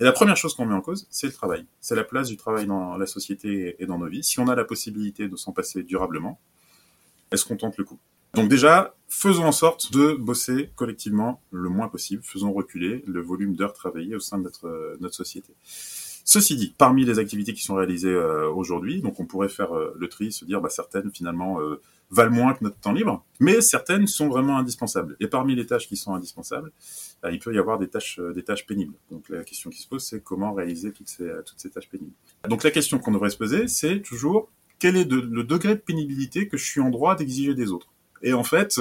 Et 0.00 0.04
la 0.04 0.12
première 0.12 0.36
chose 0.36 0.54
qu'on 0.54 0.66
met 0.66 0.74
en 0.74 0.80
cause, 0.80 1.06
c'est 1.10 1.26
le 1.26 1.32
travail. 1.32 1.66
C'est 1.80 1.94
la 1.94 2.04
place 2.04 2.28
du 2.28 2.36
travail 2.36 2.66
dans 2.66 2.96
la 2.96 3.06
société 3.06 3.76
et 3.78 3.86
dans 3.86 3.98
nos 3.98 4.06
vies. 4.06 4.24
Si 4.24 4.40
on 4.40 4.48
a 4.48 4.54
la 4.54 4.64
possibilité 4.64 5.28
de 5.28 5.36
s'en 5.36 5.52
passer 5.52 5.82
durablement, 5.82 6.40
est-ce 7.30 7.44
qu'on 7.44 7.56
tente 7.56 7.76
le 7.76 7.84
coup? 7.84 7.98
Donc 8.34 8.48
déjà, 8.48 8.94
faisons 9.08 9.44
en 9.44 9.52
sorte 9.52 9.92
de 9.92 10.14
bosser 10.14 10.70
collectivement 10.74 11.40
le 11.52 11.68
moins 11.68 11.88
possible. 11.88 12.22
Faisons 12.24 12.52
reculer 12.52 13.04
le 13.06 13.20
volume 13.20 13.54
d'heures 13.54 13.72
travaillées 13.72 14.16
au 14.16 14.20
sein 14.20 14.38
de 14.38 14.42
notre, 14.42 14.96
notre 15.00 15.14
société. 15.14 15.52
Ceci 16.26 16.56
dit, 16.56 16.74
parmi 16.78 17.04
les 17.04 17.18
activités 17.18 17.52
qui 17.52 17.62
sont 17.62 17.74
réalisées 17.74 18.08
euh, 18.08 18.50
aujourd'hui, 18.50 19.02
donc 19.02 19.20
on 19.20 19.26
pourrait 19.26 19.50
faire 19.50 19.76
euh, 19.76 19.94
le 19.94 20.08
tri, 20.08 20.32
se 20.32 20.46
dire 20.46 20.62
bah, 20.62 20.70
certaines 20.70 21.10
finalement 21.12 21.60
euh, 21.60 21.82
valent 22.10 22.32
moins 22.32 22.54
que 22.54 22.64
notre 22.64 22.78
temps 22.78 22.92
libre, 22.92 23.22
mais 23.40 23.60
certaines 23.60 24.06
sont 24.06 24.28
vraiment 24.28 24.56
indispensables. 24.56 25.16
Et 25.20 25.26
parmi 25.26 25.54
les 25.54 25.66
tâches 25.66 25.86
qui 25.86 25.98
sont 25.98 26.14
indispensables, 26.14 26.72
bah, 27.22 27.30
il 27.30 27.40
peut 27.40 27.54
y 27.54 27.58
avoir 27.58 27.78
des 27.78 27.88
tâches, 27.88 28.18
des 28.34 28.42
tâches 28.42 28.64
pénibles. 28.64 28.94
Donc 29.10 29.28
la 29.28 29.44
question 29.44 29.68
qui 29.68 29.82
se 29.82 29.86
pose, 29.86 30.02
c'est 30.02 30.24
comment 30.24 30.54
réaliser 30.54 30.92
toutes 30.92 31.10
ces, 31.10 31.30
toutes 31.44 31.60
ces 31.60 31.68
tâches 31.68 31.90
pénibles. 31.90 32.14
Donc 32.48 32.64
la 32.64 32.70
question 32.70 32.98
qu'on 32.98 33.12
devrait 33.12 33.28
se 33.28 33.36
poser, 33.36 33.68
c'est 33.68 34.00
toujours 34.00 34.48
quel 34.78 34.96
est 34.96 35.10
le 35.10 35.44
degré 35.44 35.74
de 35.74 35.80
pénibilité 35.80 36.48
que 36.48 36.56
je 36.56 36.64
suis 36.64 36.80
en 36.80 36.88
droit 36.88 37.16
d'exiger 37.16 37.54
des 37.54 37.70
autres? 37.70 37.88
Et 38.22 38.32
en 38.32 38.44
fait, 38.44 38.78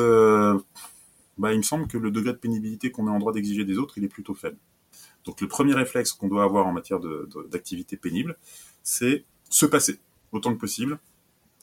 bah, 1.37 1.51
il 1.51 1.57
me 1.57 1.63
semble 1.63 1.87
que 1.87 1.97
le 1.97 2.09
degré 2.09 2.31
de 2.31 2.37
pénibilité 2.37 2.89
qu'on 2.89 3.07
est 3.07 3.11
en 3.11 3.19
droit 3.19 3.33
d'exiger 3.33 3.65
des 3.65 3.77
autres, 3.77 3.97
il 3.97 4.05
est 4.05 4.09
plutôt 4.09 4.33
faible. 4.33 4.57
Donc 5.25 5.41
le 5.41 5.47
premier 5.47 5.73
réflexe 5.73 6.11
qu'on 6.11 6.27
doit 6.27 6.43
avoir 6.43 6.67
en 6.67 6.73
matière 6.73 6.99
d'activité 7.49 7.97
pénible, 7.97 8.37
c'est 8.83 9.25
se 9.49 9.65
passer 9.65 9.99
autant 10.31 10.53
que 10.53 10.59
possible, 10.59 10.99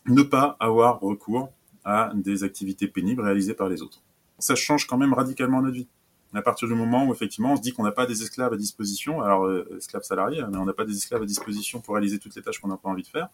ne 0.06 0.22
pas 0.22 0.56
avoir 0.60 1.00
recours 1.00 1.50
à 1.84 2.12
des 2.14 2.44
activités 2.44 2.86
pénibles 2.86 3.22
réalisées 3.22 3.54
par 3.54 3.68
les 3.68 3.82
autres. 3.82 4.02
Ça 4.38 4.54
change 4.54 4.86
quand 4.86 4.96
même 4.96 5.12
radicalement 5.12 5.60
notre 5.60 5.74
vie. 5.74 5.88
À 6.32 6.42
partir 6.42 6.68
du 6.68 6.74
moment 6.74 7.06
où 7.06 7.12
effectivement 7.12 7.54
on 7.54 7.56
se 7.56 7.62
dit 7.62 7.72
qu'on 7.72 7.82
n'a 7.82 7.90
pas 7.90 8.06
des 8.06 8.22
esclaves 8.22 8.52
à 8.52 8.56
disposition, 8.56 9.20
alors 9.20 9.46
euh, 9.46 9.66
esclaves 9.76 10.04
salariés, 10.04 10.42
mais 10.50 10.58
on 10.58 10.64
n'a 10.64 10.72
pas 10.72 10.84
des 10.84 10.96
esclaves 10.96 11.22
à 11.22 11.26
disposition 11.26 11.80
pour 11.80 11.94
réaliser 11.94 12.20
toutes 12.20 12.36
les 12.36 12.42
tâches 12.42 12.60
qu'on 12.60 12.68
n'a 12.68 12.76
pas 12.76 12.88
envie 12.88 13.02
de 13.02 13.08
faire, 13.08 13.28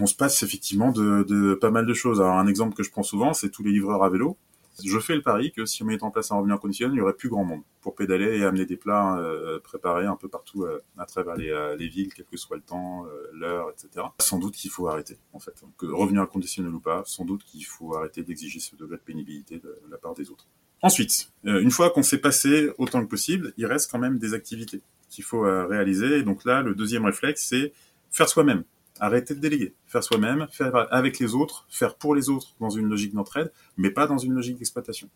on 0.00 0.06
se 0.06 0.14
passe 0.14 0.42
effectivement 0.42 0.92
de, 0.92 1.24
de, 1.28 1.54
pas 1.54 1.70
mal 1.70 1.86
de 1.86 1.94
choses. 1.94 2.20
Alors 2.20 2.36
un 2.36 2.46
exemple 2.46 2.74
que 2.74 2.82
je 2.82 2.90
prends 2.90 3.02
souvent, 3.02 3.34
c'est 3.34 3.50
tous 3.50 3.62
les 3.62 3.70
livreurs 3.70 4.02
à 4.02 4.08
vélo. 4.08 4.36
Je 4.84 4.98
fais 5.00 5.14
le 5.14 5.22
pari 5.22 5.52
que 5.52 5.64
si 5.66 5.82
on 5.82 5.86
met 5.86 6.02
en 6.02 6.10
place 6.10 6.30
un 6.30 6.36
revenu 6.36 6.52
inconditionnel, 6.52 6.94
il 6.94 6.98
y 6.98 7.00
aurait 7.00 7.14
plus 7.14 7.28
grand 7.28 7.44
monde 7.44 7.62
pour 7.80 7.94
pédaler 7.94 8.38
et 8.38 8.44
amener 8.44 8.66
des 8.66 8.76
plats 8.76 9.18
euh, 9.18 9.58
préparés 9.60 10.06
un 10.06 10.16
peu 10.16 10.28
partout 10.28 10.64
euh, 10.64 10.80
à 10.96 11.06
travers 11.06 11.34
les, 11.34 11.50
euh, 11.50 11.76
les, 11.76 11.88
villes, 11.88 12.12
quel 12.14 12.26
que 12.26 12.36
soit 12.36 12.56
le 12.56 12.62
temps, 12.62 13.04
l'heure, 13.32 13.70
etc. 13.70 14.06
Sans 14.20 14.38
doute 14.38 14.54
qu'il 14.54 14.70
faut 14.70 14.88
arrêter, 14.88 15.18
en 15.32 15.40
fait. 15.40 15.62
Que 15.76 15.86
revenu 15.86 16.20
inconditionnel 16.20 16.74
ou 16.74 16.80
pas, 16.80 17.02
sans 17.06 17.24
doute 17.24 17.44
qu'il 17.44 17.64
faut 17.64 17.94
arrêter 17.96 18.22
d'exiger 18.22 18.60
ce 18.60 18.76
degré 18.76 18.96
de 18.96 19.02
pénibilité 19.02 19.58
de, 19.58 19.78
la 19.90 19.96
part 19.96 20.14
des 20.14 20.30
autres. 20.30 20.46
Ensuite, 20.80 21.32
une 21.44 21.72
fois 21.72 21.90
qu'on 21.90 22.04
s'est 22.04 22.18
passé 22.18 22.70
autant 22.78 23.02
que 23.02 23.08
possible, 23.08 23.52
il 23.56 23.66
reste 23.66 23.90
quand 23.90 23.98
même 23.98 24.18
des 24.18 24.32
activités 24.34 24.80
qu'il 25.10 25.24
faut 25.24 25.40
réaliser. 25.40 26.18
Et 26.18 26.22
donc 26.22 26.44
là, 26.44 26.62
le 26.62 26.74
deuxième 26.74 27.04
réflexe, 27.04 27.46
c'est 27.48 27.72
faire 28.10 28.28
soi-même. 28.28 28.62
Arrêter 29.00 29.34
de 29.34 29.40
déléguer, 29.40 29.74
faire 29.86 30.02
soi-même, 30.02 30.46
faire 30.50 30.92
avec 30.92 31.18
les 31.18 31.34
autres, 31.34 31.66
faire 31.68 31.94
pour 31.94 32.14
les 32.14 32.30
autres 32.30 32.54
dans 32.60 32.70
une 32.70 32.88
logique 32.88 33.14
d'entraide, 33.14 33.52
mais 33.76 33.90
pas 33.90 34.06
dans 34.06 34.18
une 34.18 34.32
logique 34.32 34.58
d'exploitation. 34.58 35.08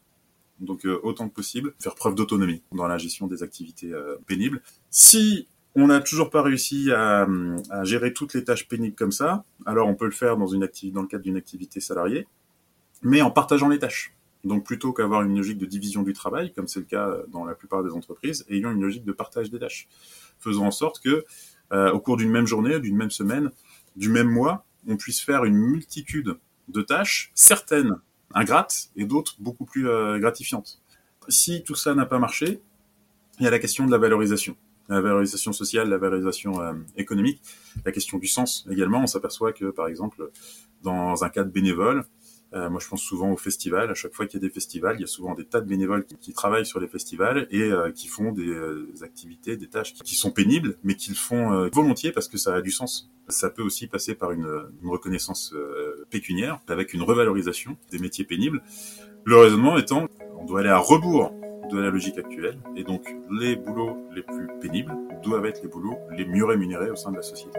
Donc 0.61 0.87
euh, 0.87 1.01
autant 1.03 1.29
que 1.29 1.35
possible, 1.35 1.75
faire 1.81 1.95
preuve 1.95 2.15
d'autonomie 2.15 2.63
dans 2.73 2.87
la 2.87 2.99
gestion 2.99 3.27
des 3.27 3.43
activités 3.43 3.93
euh, 3.93 4.17
pénibles. 4.27 4.63
Si 4.91 5.49
on 5.75 5.87
n'a 5.89 6.01
toujours 6.01 6.31
pas 6.31 6.43
réussi 6.43 6.91
à, 6.93 7.27
gérer 7.83 8.13
toutes 8.13 8.35
les 8.35 8.45
tâches 8.45 8.69
pénibles 8.69 8.95
comme 8.95 9.13
ça, 9.13 9.45
alors 9.65 9.89
on 9.89 9.95
peut 9.95 10.05
le 10.05 10.11
faire 10.11 10.37
dans, 10.37 10.47
une 10.47 10.69
dans 10.93 11.03
le 11.03 11.09
cadre 11.09 11.25
d'une 11.25 11.37
activité 11.37 11.81
salariée, 11.81 12.27
mais 13.03 13.23
en 13.23 13.31
partageant 13.31 13.69
les 13.69 13.79
tâches. 13.79 14.15
Donc 14.45 14.65
plutôt 14.65 14.93
qu'avoir 14.93 15.23
une 15.23 15.37
logique 15.37 15.59
de 15.59 15.67
division 15.67 16.03
du 16.03 16.13
travail, 16.13 16.53
comme 16.53 16.69
c'est 16.69 16.81
le 16.81 16.87
cas 16.87 17.17
dans 17.29 17.45
la 17.45 17.55
plupart 17.55 17.83
des 17.83 17.93
entreprises, 17.93 18.45
ayons 18.49 18.71
une 18.71 18.83
logique 18.83 19.05
de 19.05 19.13
partage 19.13 19.51
des 19.51 19.59
tâches. 19.59 19.89
Faisons 20.41 20.67
en 20.67 20.71
sorte 20.71 21.01
que, 21.01 21.25
euh, 21.73 21.93
au 21.93 22.01
cours 22.01 22.17
d'une 22.17 22.31
même 22.31 22.47
journée, 22.47 22.81
d'une 22.81 22.97
même 22.97 23.11
semaine, 23.11 23.51
du 23.97 24.09
même 24.09 24.29
mois, 24.29 24.65
on 24.87 24.97
puisse 24.97 25.21
faire 25.21 25.45
une 25.45 25.57
multitude 25.57 26.39
de 26.69 26.83
tâches, 26.83 27.31
certaines 27.35 27.97
ingrates 28.35 28.91
et 28.97 29.05
d'autres 29.05 29.37
beaucoup 29.39 29.65
plus 29.65 29.89
euh, 29.89 30.19
gratifiantes. 30.19 30.81
Si 31.29 31.63
tout 31.63 31.75
ça 31.75 31.95
n'a 31.95 32.07
pas 32.07 32.19
marché, 32.19 32.61
il 33.39 33.45
y 33.45 33.47
a 33.47 33.51
la 33.51 33.59
question 33.59 33.87
de 33.87 33.91
la 33.91 33.99
valorisation. 33.99 34.57
La 34.89 35.01
valorisation 35.01 35.53
sociale, 35.53 35.89
la 35.89 35.99
valorisation 35.99 36.61
euh, 36.61 36.75
économique, 36.97 37.41
la 37.85 37.93
question 37.93 38.19
du 38.19 38.27
sens 38.27 38.67
également. 38.71 39.03
On 39.03 39.07
s'aperçoit 39.07 39.53
que, 39.53 39.67
par 39.67 39.87
exemple, 39.87 40.31
dans 40.83 41.23
un 41.25 41.29
cadre 41.29 41.51
bénévole, 41.51 42.05
euh, 42.55 42.69
moi, 42.69 42.81
je 42.83 42.89
pense 42.89 43.03
souvent 43.03 43.31
aux 43.31 43.37
festivals. 43.37 43.91
À 43.91 43.95
chaque 43.95 44.15
fois 44.15 44.27
qu'il 44.27 44.41
y 44.41 44.45
a 44.45 44.47
des 44.47 44.53
festivals, 44.53 44.97
il 44.99 45.01
y 45.01 45.05
a 45.05 45.09
souvent 45.09 45.35
des 45.35 45.45
tas 45.45 45.61
de 45.61 45.67
bénévoles 45.67 46.05
qui, 46.05 46.33
travaillent 46.33 46.67
sur 46.67 46.81
les 46.81 46.89
festivals 46.89 47.47
et 47.51 47.63
euh, 47.63 47.91
qui 47.93 48.09
font 48.09 48.33
des 48.33 48.49
euh, 48.49 48.89
activités, 49.03 49.57
des 49.57 49.69
tâches 49.69 49.95
qui, 49.95 50.15
sont 50.17 50.31
pénibles, 50.31 50.77
mais 50.83 50.95
qu'ils 50.95 51.17
font 51.17 51.53
euh, 51.53 51.69
volontiers 51.73 52.13
parce 52.13 52.29
que 52.29 52.37
ça 52.37 52.55
a 52.55 52.61
du 52.61 52.71
sens. 52.71 53.11
Ça 53.29 53.49
peut 53.49 53.63
aussi 53.63 53.87
passer 53.87 54.15
par 54.15 54.33
une, 54.33 54.49
une 54.83 54.89
reconnaissance 54.91 55.55
pécuniaire, 56.11 56.61
avec 56.69 56.93
une 56.93 57.03
revalorisation 57.03 57.77
des 57.91 57.99
métiers 57.99 58.25
pénibles. 58.25 58.63
Le 59.25 59.37
raisonnement 59.37 59.79
étant, 59.79 60.09
on 60.39 60.45
doit 60.45 60.61
aller 60.61 60.69
à 60.69 60.79
rebours 60.79 61.33
de 61.71 61.79
la 61.79 61.91
logique 61.91 62.19
actuelle, 62.19 62.59
et 62.77 62.83
donc 62.83 63.15
les 63.31 63.57
boulots 63.57 63.97
les 64.15 64.23
plus 64.23 64.49
pénibles 64.61 64.93
doivent 65.23 65.47
être 65.47 65.63
les 65.63 65.69
boulots 65.69 65.99
les 66.11 66.27
mieux 66.27 66.45
rémunérés 66.45 66.91
au 66.91 66.97
sein 66.97 67.13
de 67.13 67.17
la 67.17 67.23
société. 67.23 67.59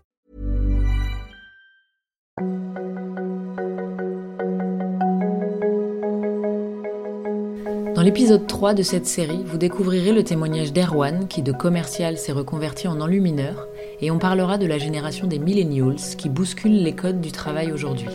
Dans 8.01 8.05
l'épisode 8.05 8.47
3 8.47 8.73
de 8.73 8.81
cette 8.81 9.05
série, 9.05 9.43
vous 9.45 9.59
découvrirez 9.59 10.11
le 10.11 10.23
témoignage 10.23 10.73
d'Erwan 10.73 11.27
qui 11.27 11.43
de 11.43 11.51
commercial 11.51 12.17
s'est 12.17 12.31
reconverti 12.31 12.87
en 12.87 12.99
enlumineur 12.99 13.67
et 14.01 14.09
on 14.09 14.17
parlera 14.17 14.57
de 14.57 14.65
la 14.65 14.79
génération 14.79 15.27
des 15.27 15.37
millennials 15.37 15.97
qui 16.17 16.27
bouscule 16.27 16.81
les 16.81 16.95
codes 16.95 17.21
du 17.21 17.31
travail 17.31 17.71
aujourd'hui. 17.71 18.07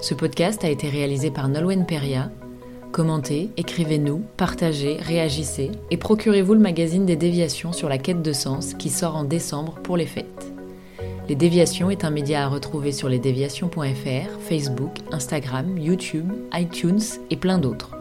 Ce 0.00 0.14
podcast 0.14 0.64
a 0.64 0.70
été 0.70 0.88
réalisé 0.88 1.30
par 1.30 1.50
Nolwenn 1.50 1.84
Peria. 1.84 2.30
Commentez, 2.90 3.50
écrivez-nous, 3.58 4.22
partagez, 4.38 4.96
réagissez 4.98 5.70
et 5.90 5.98
procurez-vous 5.98 6.54
le 6.54 6.60
magazine 6.60 7.04
des 7.04 7.16
déviations 7.16 7.74
sur 7.74 7.90
la 7.90 7.98
quête 7.98 8.22
de 8.22 8.32
sens 8.32 8.72
qui 8.72 8.88
sort 8.88 9.16
en 9.16 9.24
décembre 9.24 9.74
pour 9.82 9.98
les 9.98 10.06
fêtes. 10.06 10.54
Les 11.28 11.34
Déviations 11.34 11.90
est 11.90 12.02
un 12.02 12.10
média 12.10 12.44
à 12.44 12.48
retrouver 12.48 12.92
sur 12.92 13.10
lesdéviations.fr, 13.10 14.40
Facebook, 14.40 14.92
Instagram, 15.12 15.76
YouTube, 15.76 16.32
iTunes 16.54 17.02
et 17.28 17.36
plein 17.36 17.58
d'autres. 17.58 17.97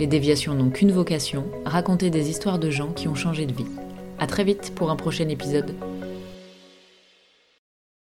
Les 0.00 0.08
déviations 0.08 0.54
n'ont 0.54 0.70
qu'une 0.70 0.90
vocation, 0.90 1.44
raconter 1.64 2.10
des 2.10 2.28
histoires 2.28 2.58
de 2.58 2.68
gens 2.68 2.92
qui 2.92 3.06
ont 3.06 3.14
changé 3.14 3.46
de 3.46 3.52
vie. 3.52 3.66
À 4.18 4.26
très 4.26 4.42
vite 4.42 4.72
pour 4.74 4.90
un 4.90 4.96
prochain 4.96 5.28
épisode. 5.28 5.74